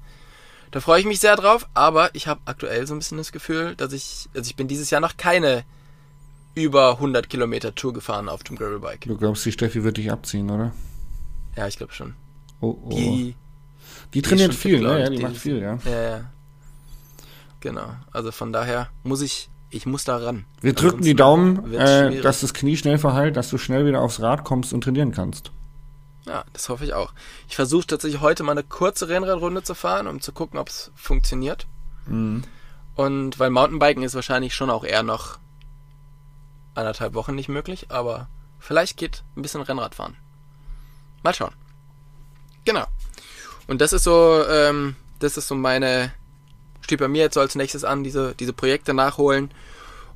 [0.71, 3.75] Da freue ich mich sehr drauf, aber ich habe aktuell so ein bisschen das Gefühl,
[3.77, 5.65] dass ich, also ich bin dieses Jahr noch keine
[6.55, 9.07] über 100 Kilometer Tour gefahren auf dem Gravelbike.
[9.07, 10.73] Du glaubst, die Steffi wird dich abziehen, oder?
[11.57, 12.15] Ja, ich glaube schon.
[12.61, 12.91] Oh, oh.
[12.91, 13.35] Die,
[14.15, 15.01] die trainiert fit, viel, ne?
[15.01, 15.79] Ja, die, Die macht viel, ja.
[15.85, 16.31] ja, ja.
[17.61, 17.95] Genau.
[18.13, 20.45] Also von daher muss ich, ich muss da ran.
[20.61, 24.21] Wir drücken die Daumen, äh, dass das Knie schnell verheilt, dass du schnell wieder aufs
[24.21, 25.53] Rad kommst und trainieren kannst.
[26.27, 27.13] Ja, das hoffe ich auch.
[27.49, 30.91] Ich versuche tatsächlich heute mal eine kurze Rennradrunde zu fahren, um zu gucken, ob es
[30.95, 31.67] funktioniert.
[32.07, 32.45] Mhm.
[32.95, 35.39] Und weil Mountainbiken ist wahrscheinlich schon auch eher noch
[36.75, 40.17] anderthalb Wochen nicht möglich, aber vielleicht geht ein bisschen Rennradfahren.
[41.23, 41.55] Mal schauen.
[42.65, 42.87] Genau.
[43.67, 46.13] Und das ist so, ähm, das ist so meine,
[46.81, 49.51] steht bei mir jetzt so als nächstes an, diese, diese Projekte nachholen.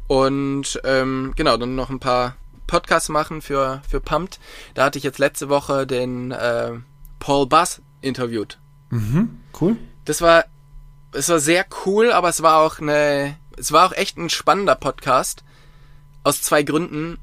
[0.07, 2.37] Und ähm, genau, dann noch ein paar
[2.67, 4.39] Podcasts machen für, für Pumped.
[4.75, 6.73] Da hatte ich jetzt letzte Woche den äh,
[7.19, 8.59] Paul Bass interviewt.
[8.91, 9.77] Mhm, cool.
[10.05, 10.45] Das war,
[11.13, 14.75] es war sehr cool, aber es war auch eine, es war auch echt ein spannender
[14.75, 15.43] Podcast.
[16.23, 17.19] Aus zwei Gründen.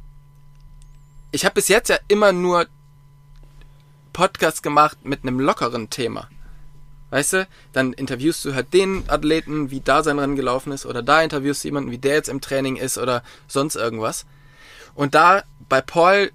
[1.31, 2.67] Ich habe bis jetzt ja immer nur
[4.13, 6.27] Podcasts gemacht mit einem lockeren Thema.
[7.09, 11.03] Weißt du, dann interviewst du halt den Athleten, wie da sein Rennen gelaufen ist, oder
[11.03, 14.25] da interviewst du jemanden, wie der jetzt im Training ist, oder sonst irgendwas.
[14.95, 16.31] Und da bei Paul,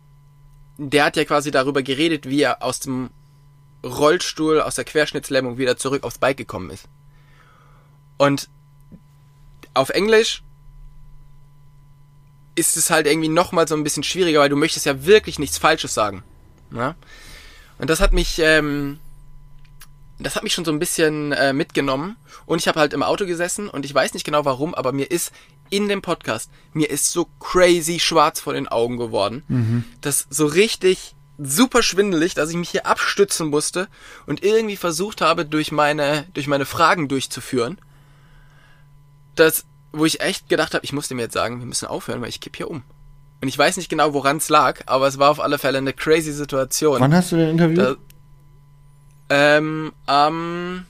[0.78, 3.10] der hat ja quasi darüber geredet, wie er aus dem
[3.84, 6.86] Rollstuhl, aus der Querschnittslähmung wieder zurück aufs Bike gekommen ist.
[8.16, 8.48] Und
[9.74, 10.42] auf Englisch
[12.54, 15.58] ist es halt irgendwie nochmal so ein bisschen schwieriger, weil du möchtest ja wirklich nichts
[15.58, 16.24] Falsches sagen.
[16.70, 16.96] Ja?
[17.78, 18.98] Und das hat mich, ähm,
[20.18, 22.16] das hat mich schon so ein bisschen äh, mitgenommen.
[22.46, 25.10] Und ich habe halt im Auto gesessen und ich weiß nicht genau warum, aber mir
[25.10, 25.32] ist
[25.68, 29.84] in dem Podcast, mir ist so crazy schwarz vor den Augen geworden.
[30.00, 33.88] Das so richtig super schwindelig, dass ich mich hier abstützen musste
[34.26, 37.78] und irgendwie versucht habe, durch meine, durch meine Fragen durchzuführen.
[39.34, 42.30] Das, wo ich echt gedacht habe, ich musste mir jetzt sagen, wir müssen aufhören, weil
[42.30, 42.82] ich kipp hier um.
[43.42, 45.92] Und ich weiß nicht genau, woran es lag, aber es war auf alle Fälle eine
[45.92, 47.00] crazy Situation.
[47.00, 47.76] Wann hast du den Interview?
[47.76, 47.96] Da,
[49.28, 50.86] ähm, am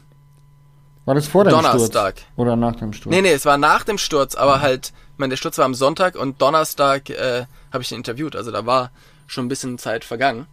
[1.04, 2.18] war das vor deinem Donnerstag.
[2.18, 2.30] Sturz?
[2.36, 3.14] Oder nach dem Sturz?
[3.14, 5.74] Nee, nee, es war nach dem Sturz, aber halt, ich meine, der Sturz war am
[5.74, 8.90] Sonntag und Donnerstag äh, habe ich ihn interviewt, also da war
[9.28, 10.46] schon ein bisschen Zeit vergangen.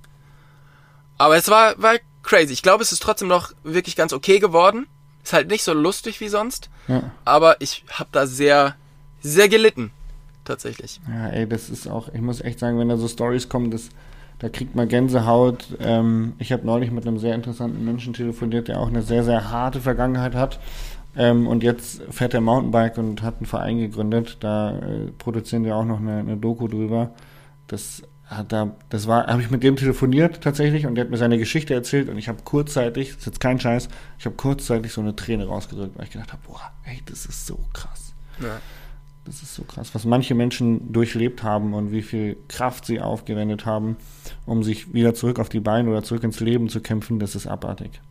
[1.17, 2.53] Aber es war, war crazy.
[2.53, 4.87] Ich glaube, es ist trotzdem noch wirklich ganz okay geworden.
[5.23, 7.11] Ist halt nicht so lustig wie sonst, Ja.
[7.25, 8.75] aber ich habe da sehr,
[9.21, 9.91] sehr gelitten.
[10.43, 10.99] Tatsächlich.
[11.07, 13.89] Ja, ey, das ist auch, ich muss echt sagen, wenn da so Stories kommen, das,
[14.43, 15.77] da kriegt man Gänsehaut.
[15.79, 19.51] Ähm, ich habe neulich mit einem sehr interessanten Menschen telefoniert, der auch eine sehr, sehr
[19.51, 20.59] harte Vergangenheit hat.
[21.15, 24.39] Ähm, und jetzt fährt er Mountainbike und hat einen Verein gegründet.
[24.41, 27.11] Da äh, produzieren wir auch noch eine, eine Doku drüber.
[27.67, 31.17] Das hat da, das war, habe ich mit dem telefoniert tatsächlich und der hat mir
[31.17, 33.87] seine Geschichte erzählt und ich habe kurzzeitig, das ist jetzt kein Scheiß,
[34.19, 37.47] ich habe kurzzeitig so eine Träne rausgedrückt, weil ich gedacht habe, boah, ey, das ist
[37.47, 38.13] so krass.
[38.41, 38.59] Ja.
[39.25, 43.65] Das ist so krass, was manche Menschen durchlebt haben und wie viel Kraft sie aufgewendet
[43.65, 43.95] haben,
[44.45, 47.47] um sich wieder zurück auf die Beine oder zurück ins Leben zu kämpfen, das ist
[47.47, 48.01] abartig.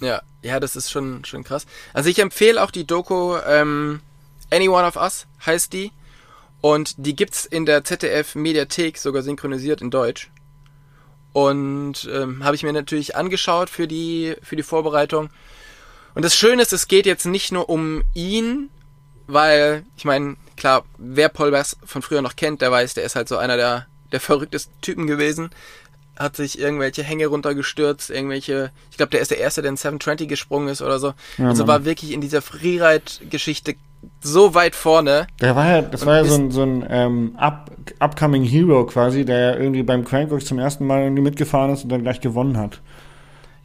[0.00, 1.66] Ja, ja, das ist schon, schon krass.
[1.94, 4.00] Also ich empfehle auch die Doku ähm,
[4.50, 5.90] Any One of Us heißt die.
[6.60, 10.30] Und die gibt's in der ZDF Mediathek sogar synchronisiert in Deutsch.
[11.32, 15.30] Und ähm, habe ich mir natürlich angeschaut für die, für die Vorbereitung.
[16.14, 18.70] Und das Schöne ist, es geht jetzt nicht nur um ihn,
[19.26, 23.16] weil, ich meine, klar, wer Paul Bass von früher noch kennt, der weiß, der ist
[23.16, 25.50] halt so einer der, der verrückteste Typen gewesen.
[26.16, 30.28] Hat sich irgendwelche Hänge runtergestürzt, irgendwelche, ich glaube, der ist der Erste, der in 720
[30.28, 31.12] gesprungen ist oder so.
[31.36, 31.68] Ja, also Mann.
[31.68, 33.74] war wirklich in dieser Freeride-Geschichte
[34.22, 35.26] so weit vorne.
[35.40, 38.86] Der war ja, das Und war ja so ein, so ein ähm, up, upcoming Hero
[38.86, 42.20] quasi, der ja irgendwie beim Crankworks zum ersten Mal irgendwie mitgefahren ist und dann gleich
[42.20, 42.80] gewonnen hat.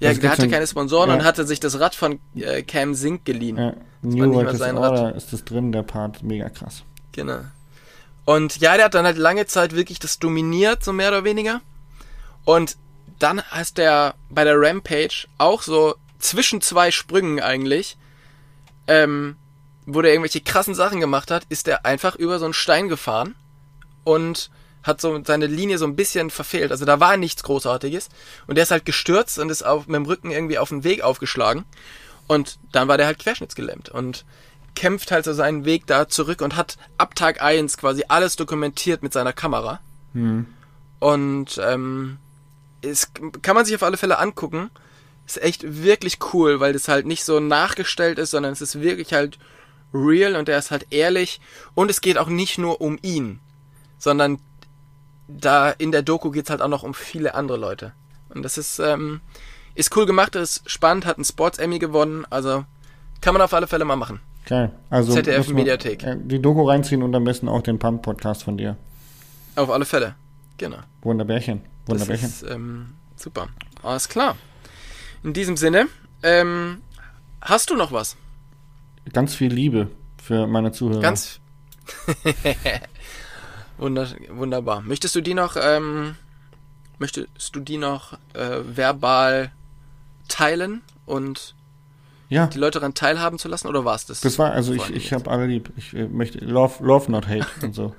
[0.01, 1.15] Ja, Das der hatte in- keine Sponsoren ja.
[1.15, 3.57] und hatte sich das Rad von äh, Cam Sink geliehen.
[3.57, 4.91] Ja, New World sein Rad.
[4.99, 6.83] Order ist das drin, der Part, mega krass.
[7.13, 7.39] Genau.
[8.25, 11.61] Und ja, der hat dann halt lange Zeit wirklich das dominiert, so mehr oder weniger.
[12.45, 12.77] Und
[13.19, 17.97] dann hast der bei der Rampage auch so zwischen zwei Sprüngen eigentlich,
[18.87, 19.35] ähm,
[19.85, 23.35] wo der irgendwelche krassen Sachen gemacht hat, ist der einfach über so einen Stein gefahren
[24.03, 24.49] und
[24.83, 26.71] hat so seine Linie so ein bisschen verfehlt.
[26.71, 28.09] Also da war nichts Großartiges.
[28.47, 31.01] Und der ist halt gestürzt und ist auf, mit dem Rücken irgendwie auf den Weg
[31.01, 31.65] aufgeschlagen.
[32.27, 34.25] Und dann war der halt querschnittsgelähmt und
[34.75, 39.03] kämpft halt so seinen Weg da zurück und hat ab Tag 1 quasi alles dokumentiert
[39.03, 39.81] mit seiner Kamera.
[40.99, 42.17] Und ähm,
[42.81, 43.11] es
[43.41, 44.69] kann man sich auf alle Fälle angucken.
[45.27, 49.13] Ist echt wirklich cool, weil das halt nicht so nachgestellt ist, sondern es ist wirklich
[49.13, 49.37] halt
[49.93, 51.41] real und er ist halt ehrlich.
[51.75, 53.39] Und es geht auch nicht nur um ihn,
[53.97, 54.39] sondern
[55.39, 57.93] da in der Doku geht's halt auch noch um viele andere Leute.
[58.29, 59.21] Und das ist, ähm,
[59.75, 62.65] ist cool gemacht, ist spannend, hat einen Sports Emmy gewonnen, also
[63.21, 64.19] kann man auf alle Fälle mal machen.
[64.45, 64.71] Geil.
[64.89, 66.03] Also ZDF Mediathek.
[66.03, 68.77] äh, Die Doku reinziehen und am besten auch den Pump-Podcast von dir.
[69.55, 70.15] Auf alle Fälle.
[70.57, 70.77] Genau.
[71.01, 71.61] Wunderbärchen.
[71.85, 72.27] Das Wunderbärchen.
[72.29, 73.47] ist ähm, super.
[73.83, 74.35] Alles klar.
[75.23, 75.87] In diesem Sinne,
[76.23, 76.81] ähm,
[77.41, 78.17] hast du noch was?
[79.13, 79.89] Ganz viel Liebe
[80.21, 81.01] für meine Zuhörer.
[81.01, 81.39] Ganz
[83.81, 84.81] Wunder, wunderbar.
[84.81, 86.15] Möchtest du die noch, ähm,
[86.99, 89.51] möchtest du die noch äh, verbal
[90.27, 91.55] teilen und
[92.29, 94.21] ja, die Leute daran teilhaben zu lassen oder war es das?
[94.21, 95.73] das war, also ich, ich habe alle lieb.
[95.77, 97.95] Ich äh, möchte Love, Love not hate und so.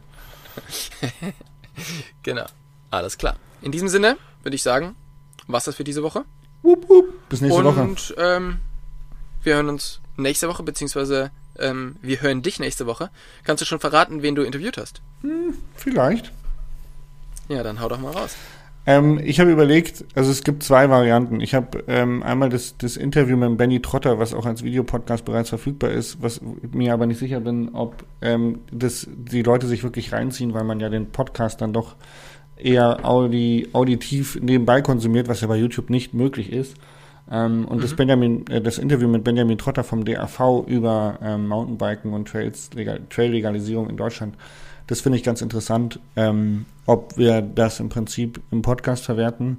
[2.22, 2.46] Genau.
[2.90, 3.34] Alles klar.
[3.60, 4.94] In diesem Sinne würde ich sagen,
[5.48, 6.24] was das für diese Woche.
[6.62, 7.28] Wup, wup.
[7.28, 7.80] Bis nächste Woche.
[7.80, 8.58] Und ähm,
[9.42, 13.10] wir hören uns nächste Woche, beziehungsweise ähm, wir hören dich nächste Woche.
[13.44, 15.02] Kannst du schon verraten, wen du interviewt hast?
[15.76, 16.32] Vielleicht.
[17.48, 18.36] Ja, dann hau doch mal raus.
[18.84, 21.40] Ähm, ich habe überlegt, also es gibt zwei Varianten.
[21.40, 25.50] Ich habe ähm, einmal das, das Interview mit Benny Trotter, was auch als Videopodcast bereits
[25.50, 26.40] verfügbar ist, was
[26.72, 30.80] mir aber nicht sicher bin, ob ähm, das die Leute sich wirklich reinziehen, weil man
[30.80, 31.94] ja den Podcast dann doch
[32.56, 36.76] eher audi, auditiv nebenbei konsumiert, was ja bei YouTube nicht möglich ist.
[37.30, 42.12] Ähm, und das Benjamin, äh, das Interview mit Benjamin Trotter vom DAV über ähm, Mountainbiken
[42.12, 44.34] und Trails, legal, Trail-Legalisierung in Deutschland,
[44.86, 49.58] das finde ich ganz interessant, ähm, ob wir das im Prinzip im Podcast verwerten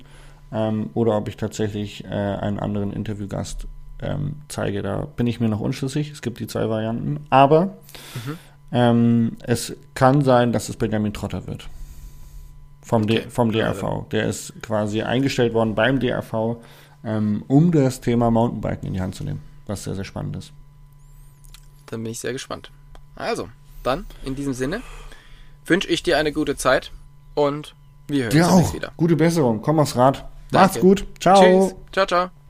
[0.52, 3.68] ähm, oder ob ich tatsächlich äh, einen anderen Interviewgast
[4.02, 4.82] ähm, zeige.
[4.82, 6.12] Da bin ich mir noch unschlüssig.
[6.12, 7.22] Es gibt die zwei Varianten.
[7.30, 7.78] Aber
[8.72, 11.70] ähm, es kann sein, dass es Benjamin Trotter wird.
[12.82, 13.30] Vom, D Okay.
[13.30, 14.10] vom DRV.
[14.12, 16.58] Der ist quasi eingestellt worden beim DRV,
[17.04, 19.42] ähm, um das Thema Mountainbiken in die Hand zu nehmen.
[19.68, 20.52] Was sehr, sehr spannend ist.
[21.88, 22.72] Dann bin ich sehr gespannt.
[23.16, 23.50] Also,
[23.84, 24.82] dann in diesem Sinne
[25.66, 26.92] wünsche ich dir eine gute Zeit
[27.36, 27.76] und
[28.08, 28.74] wir hören Dir uns auch.
[28.74, 28.92] wieder.
[28.98, 29.62] Gute Besserung.
[29.62, 30.26] Komm aufs Rad.
[30.52, 30.68] Danke.
[30.68, 31.06] Macht's gut.
[31.20, 31.42] Ciao.
[31.42, 31.76] Tschüss.
[31.92, 32.43] Ciao, ciao.